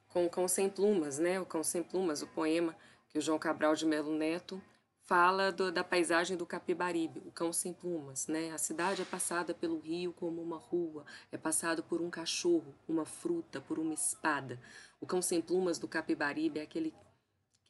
Com 0.07 0.25
o 0.25 0.29
Cão 0.31 0.47
Sem 0.47 0.67
Plumas, 0.67 1.19
né? 1.19 1.39
O 1.39 1.45
Cão 1.45 1.63
Sem 1.63 1.83
Plumas, 1.83 2.23
o 2.23 2.27
poema 2.27 2.75
que 3.07 3.19
o 3.19 3.21
João 3.21 3.37
Cabral 3.37 3.75
de 3.75 3.85
Melo 3.85 4.17
Neto 4.17 4.59
fala 5.03 5.51
do, 5.51 5.71
da 5.71 5.83
paisagem 5.83 6.37
do 6.37 6.45
Capibaribe, 6.45 7.21
o 7.25 7.31
cão 7.31 7.51
sem 7.51 7.73
plumas, 7.73 8.27
né? 8.27 8.51
A 8.51 8.57
cidade 8.57 9.01
é 9.01 9.05
passada 9.05 9.53
pelo 9.53 9.77
rio 9.77 10.13
como 10.13 10.41
uma 10.41 10.57
rua, 10.57 11.05
é 11.31 11.37
passado 11.37 11.83
por 11.83 12.01
um 12.01 12.09
cachorro, 12.09 12.73
uma 12.87 13.03
fruta, 13.03 13.59
por 13.59 13.77
uma 13.77 13.93
espada. 13.93 14.57
O 15.01 15.05
cão 15.05 15.21
sem 15.21 15.41
plumas 15.41 15.77
do 15.77 15.85
Capibaribe 15.85 16.59
é 16.59 16.63
aquele 16.63 16.93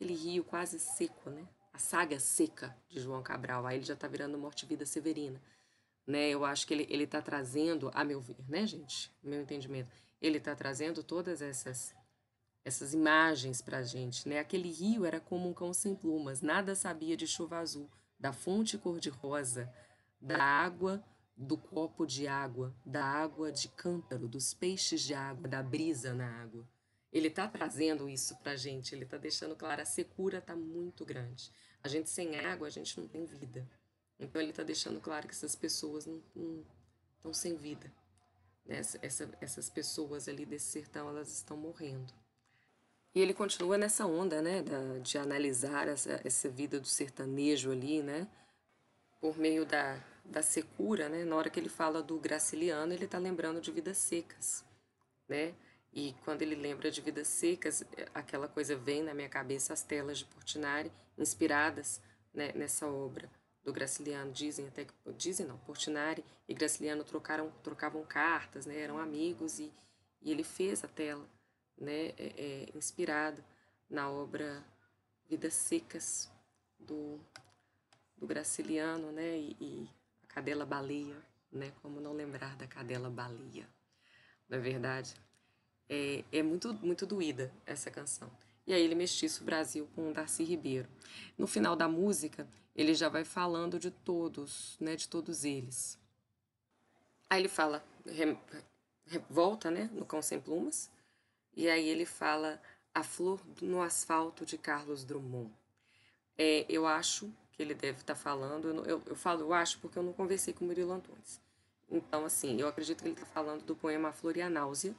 aquele 0.02 0.16
rio 0.16 0.44
quase 0.44 0.80
seco, 0.80 1.30
né? 1.30 1.48
A 1.72 1.78
saga 1.78 2.20
seca 2.20 2.76
de 2.90 3.00
João 3.00 3.22
Cabral. 3.22 3.68
Aí 3.68 3.78
ele 3.78 3.86
já 3.86 3.94
está 3.94 4.08
virando 4.08 4.38
Morte-Vida 4.38 4.86
Severina. 4.86 5.40
Né? 6.08 6.30
Eu 6.30 6.44
acho 6.44 6.66
que 6.66 6.74
ele 6.74 6.88
ele 6.90 7.04
está 7.04 7.22
trazendo, 7.22 7.92
a 7.94 8.04
meu 8.04 8.20
ver, 8.20 8.44
né, 8.50 8.66
gente? 8.66 9.12
Meu 9.22 9.40
entendimento, 9.40 9.92
ele 10.20 10.40
está 10.40 10.56
trazendo 10.56 11.04
todas 11.04 11.42
essas 11.42 11.94
essas 12.64 12.94
imagens 12.94 13.62
para 13.62 13.80
a 13.80 13.84
gente, 13.84 14.28
né? 14.28 14.40
Aquele 14.40 14.72
rio 14.72 15.06
era 15.06 15.20
como 15.20 15.48
um 15.48 15.54
cão 15.54 15.74
sem 15.74 15.96
plumas, 15.96 16.42
nada 16.42 16.76
sabia 16.76 17.16
de 17.16 17.26
chuva 17.26 17.58
azul, 17.58 17.90
da 18.20 18.34
fonte 18.34 18.78
cor-de-rosa, 18.78 19.72
da 20.20 20.44
água, 20.44 21.04
do 21.36 21.58
copo 21.58 22.06
de 22.06 22.28
água, 22.28 22.76
da 22.86 23.04
água 23.04 23.52
de 23.52 23.68
cântaro, 23.70 24.28
dos 24.28 24.54
peixes 24.54 25.02
de 25.02 25.14
água, 25.16 25.48
da 25.48 25.64
brisa 25.64 26.14
na 26.14 26.28
água. 26.42 26.68
Ele 27.12 27.28
está 27.28 27.48
trazendo 27.48 28.08
isso 28.08 28.36
para 28.38 28.54
a 28.54 28.56
gente, 28.56 28.96
ele 28.96 29.04
está 29.04 29.18
deixando 29.18 29.56
claro, 29.56 29.82
a 29.82 29.86
secura 29.86 30.38
está 30.38 30.56
muito 30.56 31.04
grande. 31.04 31.52
A 31.84 31.88
gente 31.88 32.10
sem 32.10 32.40
água, 32.40 32.68
a 32.68 32.72
gente 32.72 33.00
não 33.00 33.08
tem 33.08 33.26
vida. 33.26 33.68
Então 34.20 34.42
ele 34.42 34.52
está 34.52 34.64
deixando 34.64 35.02
claro 35.02 35.28
que 35.28 35.34
essas 35.34 35.56
pessoas 35.56 36.06
não 36.06 36.64
estão 37.18 37.34
sem 37.34 37.56
vida. 37.56 37.92
Né? 38.66 38.78
Essa, 38.78 39.00
essa, 39.02 39.30
essas 39.42 39.70
pessoas 39.70 40.30
ali 40.30 40.46
desse 40.46 40.68
sertão, 40.68 41.10
elas 41.10 41.32
estão 41.32 41.58
morrendo. 41.58 42.14
E 43.14 43.20
ele 43.20 43.34
continua 43.34 43.78
nessa 43.78 44.06
onda, 44.06 44.42
né, 44.42 44.62
da, 44.62 45.00
de 45.00 45.18
analisar 45.18 45.88
essa, 45.90 46.22
essa 46.24 46.48
vida 46.48 46.80
do 46.80 46.88
sertanejo 46.88 47.72
ali, 47.72 48.02
né, 48.02 48.26
por 49.20 49.38
meio 49.38 49.66
da, 49.66 50.02
da 50.24 50.42
secura, 50.42 51.10
né, 51.10 51.26
na 51.26 51.36
hora 51.36 51.50
que 51.50 51.60
ele 51.60 51.68
fala 51.68 52.02
do 52.02 52.18
graciliano, 52.18 52.94
ele 52.94 53.04
está 53.04 53.18
lembrando 53.18 53.60
de 53.60 53.70
vidas 53.70 53.98
secas, 53.98 54.64
né, 55.28 55.54
e 55.94 56.16
quando 56.24 56.42
ele 56.42 56.56
lembra 56.56 56.90
de 56.90 57.02
Vidas 57.02 57.28
Secas, 57.28 57.84
aquela 58.14 58.48
coisa 58.48 58.76
vem 58.76 59.04
na 59.04 59.14
minha 59.14 59.28
cabeça, 59.28 59.74
as 59.74 59.84
telas 59.84 60.20
de 60.20 60.26
Portinari, 60.26 60.92
inspiradas 61.18 62.02
né, 62.34 62.54
nessa 62.54 62.88
obra 62.88 63.30
do 63.62 63.74
Graciliano. 63.74 64.32
Dizem 64.32 64.68
até 64.68 64.86
que, 64.86 64.94
dizem 65.18 65.46
não, 65.46 65.58
Portinari 65.60 66.24
e 66.48 66.54
Graciliano 66.54 67.04
trocaram, 67.04 67.52
trocavam 67.62 68.06
cartas, 68.06 68.66
né, 68.66 68.80
eram 68.80 68.98
amigos, 68.98 69.60
e, 69.60 69.72
e 70.22 70.32
ele 70.32 70.44
fez 70.44 70.84
a 70.84 70.88
tela 70.88 71.28
né, 71.78 72.14
é, 72.18 72.34
é, 72.38 72.70
inspirado 72.74 73.44
na 73.90 74.10
obra 74.10 74.64
Vidas 75.28 75.54
Secas 75.54 76.32
do, 76.80 77.20
do 78.16 78.26
Graciliano 78.26 79.12
né, 79.12 79.38
e, 79.38 79.58
e 79.60 79.90
a 80.24 80.28
cadela 80.28 80.66
baleia, 80.66 81.18
né, 81.52 81.74
como 81.82 82.00
não 82.00 82.14
lembrar 82.14 82.56
da 82.56 82.66
cadela 82.66 83.10
baleia, 83.10 83.68
é 84.50 84.58
verdade? 84.58 85.14
É, 85.92 86.24
é 86.32 86.42
muito, 86.42 86.74
muito 86.76 87.06
doída 87.06 87.54
essa 87.66 87.92
canção. 87.92 88.32
E 88.66 88.74
aí 88.74 88.82
ele 88.82 88.96
mestiça 88.96 89.42
o 89.42 89.46
Brasil 89.46 89.90
com 89.94 90.14
Darcy 90.14 90.44
Ribeiro. 90.46 90.88
No 91.38 91.46
final 91.46 91.76
da 91.76 91.90
música, 91.90 92.48
ele 92.74 92.94
já 92.94 93.10
vai 93.10 93.26
falando 93.26 93.78
de 93.78 93.92
todos, 93.92 94.78
né, 94.80 94.96
de 94.96 95.10
todos 95.10 95.44
eles. 95.44 96.00
Aí 97.30 97.42
ele 97.42 97.50
fala, 97.50 97.84
volta, 99.30 99.70
né, 99.70 99.90
no 99.92 100.06
Cão 100.06 100.22
Sem 100.22 100.40
Plumas, 100.40 100.90
e 101.54 101.68
aí 101.68 101.90
ele 101.90 102.06
fala 102.06 102.62
A 102.96 103.04
Flor 103.04 103.42
no 103.62 103.82
Asfalto 103.82 104.46
de 104.46 104.58
Carlos 104.58 105.04
Drummond. 105.04 105.52
É, 106.38 106.66
eu 106.70 106.88
acho 106.88 107.30
que 107.52 107.62
ele 107.62 107.74
deve 107.74 108.00
estar 108.00 108.16
tá 108.16 108.20
falando, 108.20 108.70
eu, 108.70 108.86
eu, 108.86 109.04
eu, 109.08 109.16
falo 109.16 109.42
eu 109.42 109.54
acho 109.54 109.78
porque 109.80 110.00
eu 110.00 110.04
não 110.04 110.14
conversei 110.14 110.54
com 110.54 110.64
o 110.64 110.68
Murilo 110.68 110.94
Antunes. 110.94 111.42
Então, 111.90 112.24
assim, 112.24 112.62
eu 112.62 112.70
acredito 112.70 113.02
que 113.02 113.10
ele 113.10 113.16
está 113.16 113.26
falando 113.26 113.66
do 113.66 113.76
poema 113.76 114.10
A 114.10 114.14
Flor 114.14 114.38
e 114.38 114.42
a 114.42 114.50
Náusea, 114.50 114.96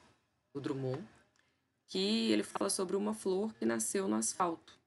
do 0.52 0.60
Drummond, 0.60 1.02
que 1.86 2.30
ele 2.30 2.42
fala 2.42 2.70
sobre 2.70 2.96
uma 2.96 3.14
flor 3.14 3.54
que 3.54 3.64
nasceu 3.64 4.06
no 4.06 4.16
asfalto, 4.16 4.78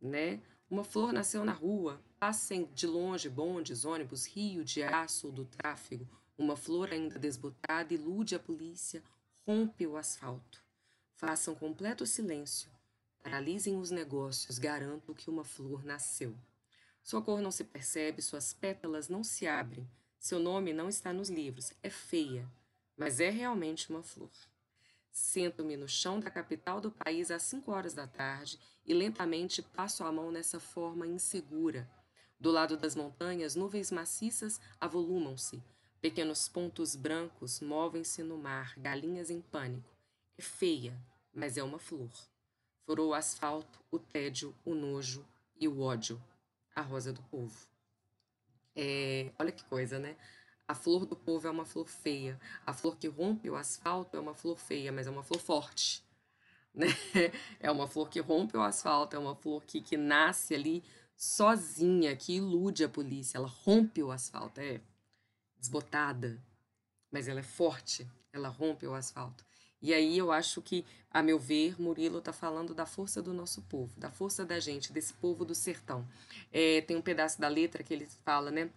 né? 0.00 0.40
Uma 0.68 0.82
flor 0.82 1.12
nasceu 1.12 1.44
na 1.44 1.52
rua, 1.52 2.00
passem 2.18 2.64
de 2.74 2.86
longe 2.86 3.28
bondes, 3.28 3.84
ônibus, 3.84 4.26
rio 4.26 4.64
de 4.64 4.82
aço 4.82 5.30
do 5.30 5.44
tráfego. 5.44 6.06
Uma 6.36 6.56
flor 6.56 6.92
ainda 6.92 7.18
desbotada 7.18 7.94
ilude 7.94 8.34
a 8.34 8.38
polícia, 8.38 9.02
rompe 9.46 9.86
o 9.86 9.96
asfalto. 9.96 10.62
Façam 11.14 11.54
completo 11.54 12.04
silêncio, 12.04 12.68
paralisem 13.22 13.78
os 13.78 13.90
negócios, 13.90 14.58
garanto 14.58 15.14
que 15.14 15.30
uma 15.30 15.44
flor 15.44 15.84
nasceu. 15.84 16.36
Sua 17.02 17.22
cor 17.22 17.40
não 17.40 17.52
se 17.52 17.62
percebe, 17.62 18.20
suas 18.20 18.52
pétalas 18.52 19.08
não 19.08 19.22
se 19.22 19.46
abrem, 19.46 19.88
seu 20.18 20.40
nome 20.40 20.72
não 20.72 20.88
está 20.88 21.12
nos 21.12 21.30
livros, 21.30 21.72
é 21.82 21.88
feia, 21.88 22.50
mas 22.96 23.20
é 23.20 23.30
realmente 23.30 23.88
uma 23.88 24.02
flor. 24.02 24.30
Sento-me 25.16 25.78
no 25.78 25.88
chão 25.88 26.20
da 26.20 26.30
capital 26.30 26.78
do 26.78 26.90
país 26.90 27.30
às 27.30 27.42
cinco 27.42 27.72
horas 27.72 27.94
da 27.94 28.06
tarde 28.06 28.60
e 28.84 28.92
lentamente 28.92 29.62
passo 29.62 30.04
a 30.04 30.12
mão 30.12 30.30
nessa 30.30 30.60
forma 30.60 31.06
insegura. 31.06 31.90
Do 32.38 32.50
lado 32.50 32.76
das 32.76 32.94
montanhas, 32.94 33.54
nuvens 33.54 33.90
maciças 33.90 34.60
avolumam-se. 34.78 35.62
Pequenos 36.02 36.50
pontos 36.50 36.94
brancos 36.94 37.60
movem-se 37.62 38.22
no 38.22 38.36
mar, 38.36 38.74
galinhas 38.76 39.30
em 39.30 39.40
pânico. 39.40 39.88
É 40.36 40.42
feia, 40.42 40.94
mas 41.32 41.56
é 41.56 41.62
uma 41.62 41.78
flor. 41.78 42.10
Furou 42.84 43.08
o 43.08 43.14
asfalto, 43.14 43.80
o 43.90 43.98
tédio, 43.98 44.54
o 44.66 44.74
nojo 44.74 45.26
e 45.58 45.66
o 45.66 45.80
ódio. 45.80 46.22
A 46.74 46.82
rosa 46.82 47.10
do 47.10 47.22
povo. 47.22 47.66
É, 48.76 49.32
olha 49.38 49.50
que 49.50 49.64
coisa, 49.64 49.98
né? 49.98 50.14
A 50.68 50.74
flor 50.74 51.06
do 51.06 51.14
povo 51.14 51.46
é 51.46 51.50
uma 51.50 51.64
flor 51.64 51.86
feia. 51.86 52.40
A 52.66 52.72
flor 52.72 52.96
que 52.96 53.06
rompe 53.06 53.48
o 53.48 53.56
asfalto 53.56 54.16
é 54.16 54.20
uma 54.20 54.34
flor 54.34 54.58
feia, 54.58 54.90
mas 54.90 55.06
é 55.06 55.10
uma 55.10 55.22
flor 55.22 55.40
forte. 55.40 56.04
Né? 56.76 56.88
É 57.58 57.70
uma 57.70 57.88
flor 57.88 58.10
que 58.10 58.20
rompe 58.20 58.54
o 58.54 58.60
asfalto, 58.60 59.16
é 59.16 59.18
uma 59.18 59.34
flor 59.34 59.64
que, 59.64 59.80
que 59.80 59.96
nasce 59.96 60.54
ali 60.54 60.84
sozinha, 61.16 62.14
que 62.14 62.34
ilude 62.34 62.84
a 62.84 62.88
polícia. 62.88 63.38
Ela 63.38 63.48
rompe 63.48 64.02
o 64.02 64.10
asfalto, 64.10 64.60
é 64.60 64.82
desbotada, 65.58 66.38
mas 67.10 67.28
ela 67.28 67.40
é 67.40 67.42
forte, 67.42 68.06
ela 68.30 68.48
rompe 68.48 68.86
o 68.86 68.92
asfalto. 68.92 69.42
E 69.80 69.94
aí 69.94 70.18
eu 70.18 70.32
acho 70.32 70.60
que, 70.60 70.84
a 71.10 71.22
meu 71.22 71.38
ver, 71.38 71.80
Murilo 71.80 72.18
está 72.18 72.32
falando 72.32 72.74
da 72.74 72.86
força 72.86 73.22
do 73.22 73.32
nosso 73.32 73.62
povo, 73.62 73.98
da 73.98 74.10
força 74.10 74.44
da 74.44 74.58
gente, 74.58 74.92
desse 74.92 75.14
povo 75.14 75.44
do 75.44 75.54
sertão. 75.54 76.06
É, 76.52 76.80
tem 76.82 76.96
um 76.96 77.02
pedaço 77.02 77.40
da 77.40 77.48
letra 77.48 77.82
que 77.82 77.94
ele 77.94 78.06
fala, 78.24 78.50
né? 78.50 78.70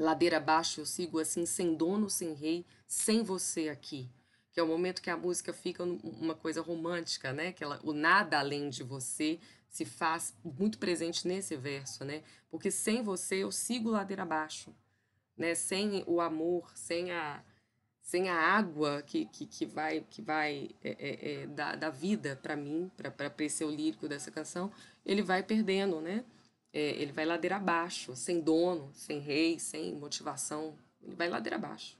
Ladeira 0.00 0.38
abaixo 0.38 0.80
eu 0.80 0.86
sigo 0.86 1.18
assim, 1.18 1.44
sem 1.44 1.74
dono, 1.74 2.08
sem 2.08 2.32
rei, 2.32 2.64
sem 2.86 3.22
você 3.22 3.68
aqui. 3.68 4.08
Que 4.50 4.58
é 4.58 4.62
o 4.62 4.66
momento 4.66 5.02
que 5.02 5.10
a 5.10 5.16
música 5.16 5.52
fica 5.52 5.84
uma 5.84 6.34
coisa 6.34 6.62
romântica, 6.62 7.34
né? 7.34 7.52
Que 7.52 7.62
ela, 7.62 7.78
o 7.84 7.92
nada 7.92 8.38
além 8.38 8.70
de 8.70 8.82
você 8.82 9.38
se 9.68 9.84
faz 9.84 10.34
muito 10.42 10.78
presente 10.78 11.28
nesse 11.28 11.54
verso, 11.54 12.02
né? 12.02 12.22
Porque 12.50 12.70
sem 12.70 13.02
você 13.02 13.44
eu 13.44 13.52
sigo 13.52 13.90
ladeira 13.90 14.22
abaixo, 14.22 14.74
né? 15.36 15.54
Sem 15.54 16.02
o 16.06 16.18
amor, 16.18 16.72
sem 16.74 17.12
a, 17.12 17.44
sem 18.00 18.30
a 18.30 18.34
água 18.34 19.02
que, 19.02 19.26
que, 19.26 19.44
que 19.44 19.66
vai 19.66 20.00
que 20.08 20.22
vai 20.22 20.70
é, 20.82 20.96
é, 20.98 21.32
é, 21.42 21.46
dar, 21.46 21.76
dar 21.76 21.90
vida 21.90 22.40
para 22.42 22.56
mim, 22.56 22.90
para 22.96 23.32
esse 23.44 23.62
o 23.64 23.70
lírico 23.70 24.08
dessa 24.08 24.30
canção, 24.30 24.72
ele 25.04 25.20
vai 25.22 25.42
perdendo, 25.42 26.00
né? 26.00 26.24
É, 26.72 26.90
ele 26.90 27.12
vai 27.12 27.24
ladeira 27.24 27.56
abaixo, 27.56 28.14
sem 28.14 28.40
dono, 28.40 28.90
sem 28.94 29.18
rei, 29.18 29.58
sem 29.58 29.94
motivação. 29.94 30.76
Ele 31.02 31.16
vai 31.16 31.28
ladeira 31.28 31.56
abaixo. 31.56 31.98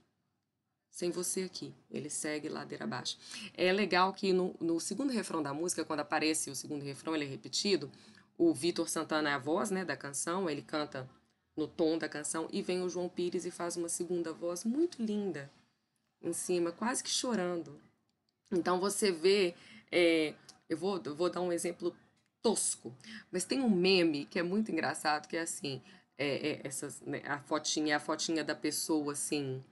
Sem 0.89 1.11
você 1.11 1.43
aqui. 1.43 1.73
Ele 1.89 2.09
segue 2.09 2.47
ladeira 2.49 2.85
abaixo. 2.85 3.17
É 3.53 3.71
legal 3.71 4.13
que 4.13 4.31
no, 4.31 4.55
no 4.59 4.79
segundo 4.79 5.11
refrão 5.11 5.41
da 5.41 5.53
música, 5.53 5.83
quando 5.83 6.01
aparece 6.01 6.49
o 6.49 6.55
segundo 6.55 6.83
refrão, 6.83 7.15
ele 7.15 7.25
é 7.25 7.27
repetido. 7.27 7.91
O 8.37 8.53
Vitor 8.53 8.89
Santana 8.89 9.29
é 9.29 9.33
a 9.33 9.37
voz 9.37 9.71
né, 9.71 9.83
da 9.83 9.97
canção, 9.97 10.49
ele 10.49 10.61
canta 10.61 11.09
no 11.55 11.67
tom 11.67 11.97
da 11.97 12.07
canção, 12.07 12.47
e 12.51 12.61
vem 12.61 12.81
o 12.81 12.89
João 12.89 13.09
Pires 13.09 13.45
e 13.45 13.51
faz 13.51 13.75
uma 13.75 13.89
segunda 13.89 14.31
voz 14.31 14.63
muito 14.63 15.03
linda 15.03 15.51
em 16.21 16.33
cima, 16.33 16.71
quase 16.71 17.03
que 17.03 17.09
chorando. 17.09 17.79
Então 18.51 18.79
você 18.79 19.11
vê. 19.11 19.53
É, 19.91 20.33
eu, 20.69 20.77
vou, 20.77 21.01
eu 21.03 21.13
vou 21.13 21.29
dar 21.29 21.41
um 21.41 21.51
exemplo 21.51 21.95
tosco. 22.41 22.95
Mas 23.31 23.45
tem 23.45 23.61
um 23.61 23.69
meme 23.69 24.25
que 24.25 24.39
é 24.39 24.43
muito 24.43 24.71
engraçado, 24.71 25.27
que 25.27 25.37
é 25.37 25.41
assim, 25.41 25.81
é, 26.17 26.49
é 26.49 26.61
essas, 26.63 27.01
né, 27.01 27.21
a 27.25 27.39
fotinha, 27.39 27.97
a 27.97 27.99
fotinha 27.99 28.43
da 28.43 28.55
pessoa 28.55 29.13
assim, 29.13 29.63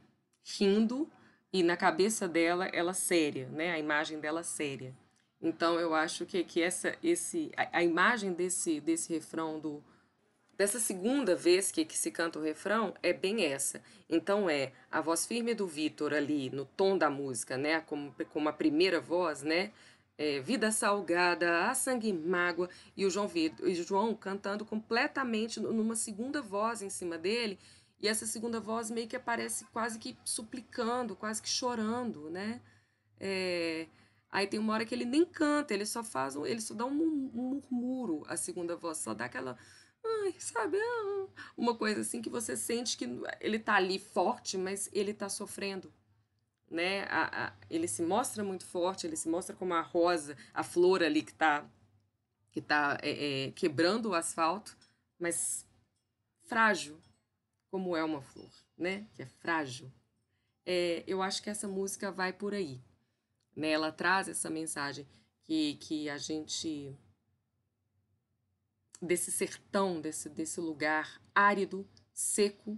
rindo, 0.44 1.10
e 1.52 1.64
na 1.64 1.76
cabeça 1.76 2.28
dela, 2.28 2.66
ela 2.68 2.94
séria, 2.94 3.48
né? 3.50 3.72
A 3.72 3.80
imagem 3.80 4.20
dela 4.20 4.44
séria. 4.44 4.96
Então 5.42 5.80
eu 5.80 5.96
acho 5.96 6.26
que, 6.26 6.44
que 6.44 6.62
essa, 6.62 6.96
esse, 7.04 7.52
a, 7.58 7.80
a 7.80 7.84
imagem 7.84 8.34
desse, 8.34 8.80
desse 8.80 9.12
refrão 9.12 9.60
do 9.60 9.84
dessa 10.58 10.78
segunda 10.78 11.38
vez 11.38 11.72
que, 11.72 11.86
que 11.86 11.98
se 11.98 12.12
canta 12.12 12.38
o 12.38 12.42
refrão 12.42 12.94
é 13.02 13.14
bem 13.14 13.46
essa. 13.46 13.82
Então 14.10 14.50
é 14.50 14.74
a 14.92 15.00
voz 15.00 15.26
firme 15.26 15.54
do 15.54 15.66
Vitor 15.66 16.14
ali 16.14 16.50
no 16.50 16.66
tom 16.66 16.98
da 16.98 17.10
música, 17.10 17.58
né? 17.58 17.80
Como, 17.82 18.14
como 18.34 18.50
a 18.50 18.54
primeira 18.54 19.00
voz, 19.00 19.42
né? 19.42 19.72
É, 20.20 20.42
Vida 20.42 20.70
Salgada, 20.70 21.70
A 21.70 21.74
Sangue 21.74 22.12
Mágoa, 22.12 22.70
e 22.96 23.06
o 23.06 23.10
João, 23.10 23.26
Vitor, 23.26 23.66
e 23.70 23.74
João 23.74 24.14
cantando 24.14 24.66
completamente 24.66 25.62
numa 25.62 25.96
segunda 25.96 26.42
voz 26.42 26.82
em 26.82 26.90
cima 26.90 27.18
dele, 27.18 27.58
e 28.02 28.08
essa 28.08 28.26
segunda 28.26 28.60
voz 28.60 28.92
meio 28.92 29.08
que 29.08 29.16
aparece 29.16 29.64
quase 29.72 29.98
que 29.98 30.18
suplicando, 30.26 31.16
quase 31.16 31.42
que 31.42 31.48
chorando, 31.48 32.30
né? 32.30 32.62
É, 33.18 33.88
aí 34.30 34.46
tem 34.46 34.60
uma 34.60 34.74
hora 34.74 34.86
que 34.86 34.94
ele 34.94 35.06
nem 35.06 35.24
canta, 35.24 35.74
ele 35.74 35.86
só 35.86 36.04
faz, 36.04 36.36
um, 36.36 36.46
ele 36.46 36.60
só 36.60 36.74
dá 36.74 36.86
um, 36.86 36.92
um 36.92 37.62
murmúrio, 37.72 38.24
a 38.28 38.36
segunda 38.36 38.76
voz, 38.76 38.98
só 38.98 39.14
dá 39.14 39.24
aquela, 39.24 39.58
ai, 40.06 40.36
sabe, 40.38 40.78
ah, 40.78 41.28
uma 41.58 41.78
coisa 41.78 42.02
assim 42.02 42.22
que 42.22 42.30
você 42.30 42.58
sente 42.58 42.98
que 42.98 43.08
ele 43.40 43.58
tá 43.58 43.76
ali 43.76 43.98
forte, 43.98 44.58
mas 44.58 44.90
ele 44.92 45.14
tá 45.14 45.30
sofrendo, 45.30 45.94
né? 46.70 47.04
A, 47.06 47.48
a, 47.48 47.54
ele 47.70 47.88
se 47.88 48.02
mostra 48.02 48.44
muito 48.44 48.66
forte, 48.66 49.08
ele 49.08 49.16
se 49.16 49.28
mostra 49.28 49.56
como 49.56 49.74
a 49.74 49.82
rosa, 49.82 50.38
a 50.54 50.64
flor 50.64 51.04
ali 51.04 51.22
que 51.22 51.32
está 51.32 51.70
que 52.52 52.62
tá, 52.62 52.98
é, 53.04 53.46
é, 53.46 53.52
quebrando 53.52 54.10
o 54.10 54.16
asfalto, 54.16 54.76
mas 55.20 55.66
frágil, 56.48 57.00
como 57.70 57.96
é 57.96 58.04
uma 58.04 58.22
flor, 58.22 58.50
né? 58.76 59.08
Que 59.14 59.22
é 59.22 59.26
frágil. 59.26 59.92
É, 60.66 61.04
eu 61.06 61.22
acho 61.22 61.44
que 61.44 61.50
essa 61.50 61.68
música 61.68 62.12
vai 62.12 62.34
por 62.34 62.54
aí. 62.54 62.82
Né? 63.56 63.70
Ela 63.70 63.92
traz 63.92 64.28
essa 64.28 64.50
mensagem 64.50 65.08
que, 65.44 65.76
que 65.76 66.10
a 66.10 66.18
gente 66.18 66.96
desse 69.02 69.32
sertão, 69.32 70.02
desse, 70.02 70.28
desse 70.30 70.60
lugar 70.60 71.22
árido, 71.34 71.88
seco, 72.14 72.78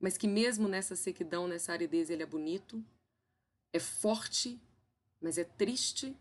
mas 0.00 0.16
que 0.16 0.26
mesmo 0.26 0.66
nessa 0.66 0.96
sequidão, 0.96 1.46
nessa 1.46 1.72
aridez, 1.72 2.08
ele 2.08 2.22
é 2.22 2.26
bonito, 2.26 2.84
é 3.72 3.78
forte, 3.78 4.60
mas 5.20 5.38
é 5.38 5.44
triste, 5.44 6.16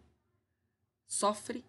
sofre, 1.05 1.65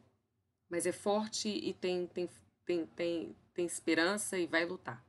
mas 0.68 0.86
é 0.86 0.92
forte 0.92 1.48
e 1.48 1.74
tem, 1.74 2.06
tem, 2.06 2.28
tem, 2.64 2.86
tem, 2.86 3.36
tem 3.52 3.66
esperança 3.66 4.38
e 4.38 4.46
vai 4.46 4.64
lutar. 4.64 5.04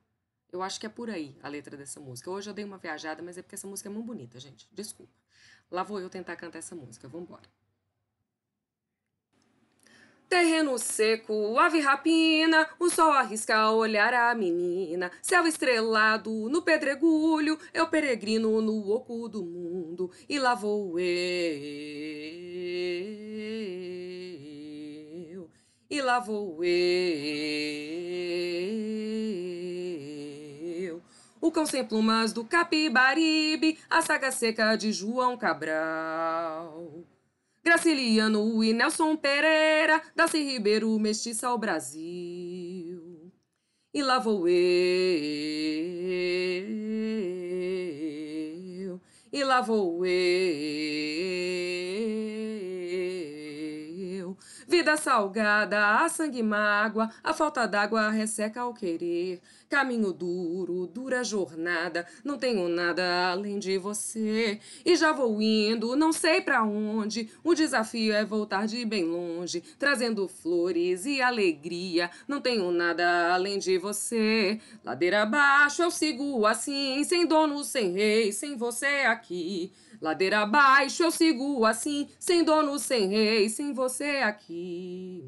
Eu 0.52 0.62
acho 0.62 0.80
que 0.80 0.86
é 0.86 0.90
por 0.90 1.10
aí 1.10 1.38
a 1.42 1.50
letra 1.50 1.76
dessa 1.76 2.00
música. 2.00 2.30
Hoje 2.30 2.50
eu 2.50 2.54
dei 2.54 2.64
uma 2.64 2.78
viajada, 2.78 3.24
mas 3.24 3.38
é 3.38 3.42
porque 3.42 3.56
essa 3.56 3.68
música 3.68 3.90
é 3.90 3.92
muito 3.92 4.06
bonita, 4.06 4.40
gente. 4.40 4.68
Desculpa. 4.72 5.14
Lá 5.72 5.82
vou 5.82 6.00
eu 6.00 6.10
tentar 6.10 6.36
cantar 6.36 6.60
essa 6.60 6.76
música. 6.76 7.08
Vamos 7.08 7.28
embora. 7.28 7.50
Terreno 10.34 10.80
seco, 10.80 11.60
ave 11.60 11.80
rapina, 11.80 12.68
o 12.80 12.90
sol 12.90 13.12
arrisca 13.12 13.70
olhar 13.70 14.12
a 14.16 14.34
menina. 14.34 15.12
Céu 15.22 15.46
estrelado 15.46 16.50
no 16.50 16.64
pedregulho, 16.64 17.56
eu 17.72 17.86
peregrino 17.88 18.60
no 18.60 18.90
oco 18.90 19.30
do 19.30 19.44
mundo. 19.44 20.10
E 20.28 20.40
lá 20.40 20.56
vou 20.56 21.00
eu, 21.00 21.06
e 25.88 26.02
lá 26.02 26.20
vou 26.20 26.64
eu. 26.64 26.74
O 31.40 31.52
cão 31.52 31.68
sem 31.68 31.86
plumas 31.86 32.34
do 32.34 32.44
Capibaribe, 32.44 33.78
a 33.88 34.02
saga 34.02 34.32
seca 34.32 34.76
de 34.76 34.92
João 34.92 35.38
Cabral. 35.38 37.04
Graciliano 37.64 38.62
e 38.62 38.74
Nelson 38.74 39.16
Pereira, 39.16 40.02
Darcy 40.14 40.44
Ribeiro, 40.44 41.00
mestiça 41.00 41.48
ao 41.48 41.58
Brasil. 41.58 43.32
E 43.94 44.04
lá 44.04 44.20
vou 44.20 44.48
eu, 44.50 44.54
e 49.32 49.44
lá 49.44 49.62
vou 49.62 50.06
eu, 50.06 50.12
Vida 54.74 54.98
salgada, 54.98 56.00
a 56.00 56.10
sangue 56.10 56.42
mágoa, 56.42 57.08
a 57.24 57.32
falta 57.32 57.68
d'água 57.68 58.10
resseca 58.10 58.62
ao 58.62 58.74
querer. 58.74 59.40
Caminho 59.70 60.12
duro, 60.12 60.88
dura 60.88 61.24
jornada, 61.24 62.08
não 62.24 62.40
tenho 62.40 62.68
nada 62.68 63.30
além 63.32 63.60
de 63.60 63.78
você. 63.78 64.60
E 64.84 64.96
já 64.96 65.12
vou 65.12 65.40
indo, 65.40 65.96
não 65.96 66.12
sei 66.12 66.42
para 66.42 66.64
onde. 66.64 67.30
O 67.44 67.54
desafio 67.54 68.14
é 68.16 68.26
voltar 68.26 68.66
de 68.66 68.84
bem 68.84 69.04
longe, 69.04 69.62
trazendo 69.78 70.28
flores 70.28 71.06
e 71.06 71.22
alegria. 71.22 72.10
Não 72.28 72.42
tenho 72.42 72.72
nada 72.72 73.32
além 73.32 73.60
de 73.60 73.78
você. 73.78 74.60
Ladeira 74.84 75.22
abaixo 75.22 75.84
eu 75.84 75.92
sigo 75.92 76.48
assim, 76.48 77.04
sem 77.04 77.28
dono, 77.28 77.64
sem 77.64 77.94
rei, 77.94 78.32
sem 78.32 78.58
você 78.58 79.06
aqui. 79.06 79.72
Ladeira 80.04 80.42
abaixo 80.42 81.02
eu 81.02 81.12
sigo 81.12 81.66
assim, 81.66 82.10
sem 82.20 82.44
dono, 82.44 82.78
sem 82.78 83.08
rei, 83.08 83.48
sem 83.48 83.74
você 83.74 84.18
aqui. 84.18 85.24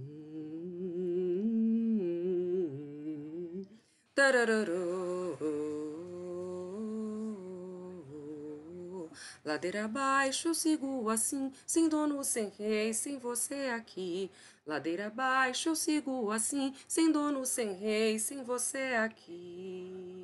Ladeira 9.45 9.85
abaixo 9.85 10.49
eu 10.49 10.53
sigo 10.53 11.09
assim, 11.09 11.53
sem 11.65 11.87
dono, 11.87 12.21
sem 12.25 12.51
rei, 12.59 12.93
sem 12.93 13.17
você 13.17 13.69
aqui. 13.73 14.29
Ladeira 14.67 15.07
abaixo 15.07 15.69
eu 15.69 15.75
sigo 15.77 16.29
assim, 16.31 16.75
sem 16.85 17.09
dono, 17.09 17.45
sem 17.45 17.71
rei, 17.71 18.19
sem 18.19 18.43
você 18.43 18.95
aqui. 18.99 20.14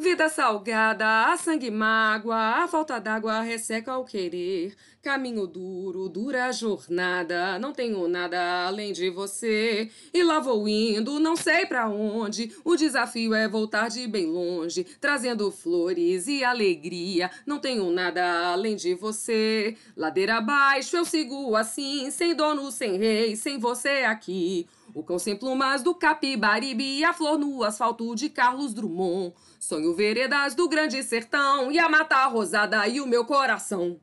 Vida 0.00 0.28
salgada, 0.28 1.24
a 1.26 1.36
sangue 1.36 1.72
mágoa, 1.72 2.62
a 2.62 2.68
falta 2.68 3.00
d'água 3.00 3.40
resseca 3.40 3.90
ao 3.90 4.04
querer. 4.04 4.76
Caminho 5.02 5.44
duro, 5.44 6.08
dura 6.08 6.52
jornada, 6.52 7.58
não 7.58 7.72
tenho 7.72 8.06
nada 8.06 8.68
além 8.68 8.92
de 8.92 9.10
você. 9.10 9.90
E 10.14 10.22
lá 10.22 10.38
vou 10.38 10.68
indo, 10.68 11.18
não 11.18 11.34
sei 11.34 11.66
para 11.66 11.88
onde. 11.88 12.54
O 12.64 12.76
desafio 12.76 13.34
é 13.34 13.48
voltar 13.48 13.88
de 13.88 14.06
bem 14.06 14.26
longe, 14.26 14.84
trazendo 15.00 15.50
flores 15.50 16.28
e 16.28 16.44
alegria. 16.44 17.28
Não 17.44 17.58
tenho 17.58 17.90
nada 17.90 18.52
além 18.52 18.76
de 18.76 18.94
você. 18.94 19.76
Ladeira 19.96 20.36
abaixo 20.36 20.96
eu 20.96 21.04
sigo 21.04 21.56
assim, 21.56 22.08
sem 22.12 22.36
dono, 22.36 22.70
sem 22.70 22.96
rei, 22.98 23.34
sem 23.34 23.58
você 23.58 24.04
aqui. 24.04 24.68
O 24.98 25.02
cão 25.04 25.16
sem 25.16 25.36
plumas 25.36 25.80
do 25.80 25.94
Capibaribe, 25.94 27.04
a 27.04 27.12
flor 27.12 27.38
no 27.38 27.62
asfalto 27.62 28.16
de 28.16 28.28
Carlos 28.28 28.74
Drummond. 28.74 29.32
Sonho 29.60 29.94
veredas 29.94 30.56
do 30.56 30.68
grande 30.68 31.00
sertão 31.04 31.70
e 31.70 31.78
a 31.78 31.88
mata 31.88 32.26
rosada 32.26 32.84
e 32.88 33.00
o 33.00 33.06
meu 33.06 33.24
coração. 33.24 34.00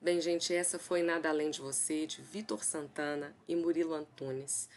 Bem, 0.00 0.20
gente, 0.20 0.54
essa 0.54 0.78
foi 0.78 1.02
Nada 1.02 1.30
Além 1.30 1.50
de 1.50 1.60
Você, 1.60 2.06
de 2.06 2.22
Vitor 2.22 2.62
Santana 2.62 3.34
e 3.48 3.56
Murilo 3.56 3.92
Antunes. 3.92 4.68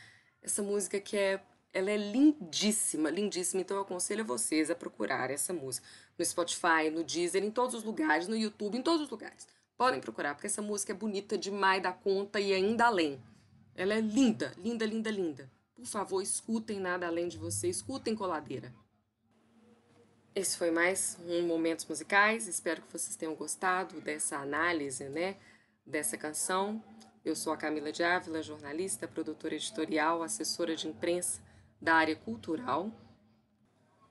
Essa 0.42 0.64
música 0.64 1.00
que 1.00 1.16
é, 1.16 1.40
ela 1.72 1.92
é 1.92 1.98
lindíssima, 1.98 3.12
lindíssima, 3.12 3.62
então 3.62 3.78
eu 3.78 3.84
aconselho 3.84 4.24
a 4.24 4.28
vocês 4.28 4.72
a 4.72 4.76
procurar 4.76 5.30
essa 5.30 5.54
música 5.54 5.88
no 6.18 6.26
Spotify, 6.26 6.90
no 6.92 7.04
Deezer, 7.04 7.44
em 7.44 7.52
todos 7.52 7.76
os 7.76 7.84
lugares, 7.84 8.28
no 8.28 8.36
YouTube, 8.36 8.76
em 8.76 8.82
todos 8.82 9.04
os 9.04 9.10
lugares. 9.12 9.48
Podem 9.78 10.02
procurar, 10.02 10.34
porque 10.34 10.48
essa 10.48 10.64
música 10.64 10.94
é 10.94 10.96
bonita 10.96 11.38
demais 11.38 11.84
da 11.84 11.92
conta 11.92 12.40
e 12.40 12.52
ainda 12.52 12.88
além. 12.88 13.22
Ela 13.78 13.94
é 13.94 14.02
linda, 14.02 14.52
linda, 14.58 14.88
linda, 14.88 15.12
linda. 15.12 15.52
Por 15.76 15.86
favor, 15.86 16.20
escutem 16.20 16.80
nada 16.80 17.06
além 17.06 17.28
de 17.28 17.38
você, 17.38 17.70
escutem 17.70 18.16
coladeira. 18.16 18.74
Esse 20.34 20.58
foi 20.58 20.72
mais 20.72 21.16
um 21.28 21.46
Momentos 21.46 21.86
Musicais. 21.86 22.48
Espero 22.48 22.82
que 22.82 22.92
vocês 22.92 23.16
tenham 23.16 23.36
gostado 23.36 24.02
dessa 24.02 24.38
análise, 24.38 25.08
né, 25.10 25.38
dessa 25.86 26.18
canção. 26.18 26.84
Eu 27.24 27.36
sou 27.36 27.54
a 27.54 27.58
Camila 27.58 27.92
de 27.92 28.02
Ávila, 28.02 28.42
jornalista, 28.42 29.08
produtora 29.08 29.54
editorial, 29.54 30.24
assessora 30.24 30.76
de 30.76 30.88
imprensa 30.88 31.40
da 31.80 31.94
área 31.94 32.16
cultural. 32.16 32.92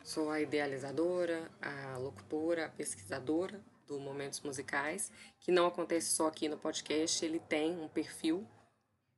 Sou 0.04 0.30
a 0.30 0.40
idealizadora, 0.40 1.50
a 1.60 1.98
locutora, 1.98 2.66
a 2.66 2.68
pesquisadora 2.68 3.60
do 3.84 3.98
Momentos 3.98 4.40
Musicais, 4.42 5.10
que 5.40 5.50
não 5.50 5.66
acontece 5.66 6.14
só 6.14 6.28
aqui 6.28 6.48
no 6.48 6.56
podcast, 6.56 7.24
ele 7.24 7.40
tem 7.40 7.76
um 7.80 7.88
perfil 7.88 8.46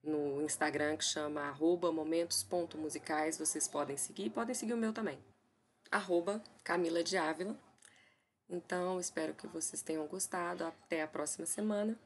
no 0.08 0.42
Instagram 0.42 0.96
que 0.96 1.04
chama 1.04 1.42
momentos.musicais. 1.92 3.38
Vocês 3.38 3.68
podem 3.68 3.96
seguir, 3.96 4.30
podem 4.30 4.54
seguir 4.54 4.72
o 4.72 4.76
meu 4.76 4.92
também. 4.92 5.18
Arroba 5.90 6.42
Camila 6.64 7.04
de 7.04 7.16
Ávila. 7.16 7.56
Então, 8.48 8.98
espero 8.98 9.34
que 9.34 9.46
vocês 9.46 9.82
tenham 9.82 10.06
gostado. 10.06 10.64
Até 10.64 11.02
a 11.02 11.06
próxima 11.06 11.46
semana. 11.46 11.98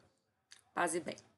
Paz 0.74 0.94
e 0.94 1.00
bem. 1.00 1.31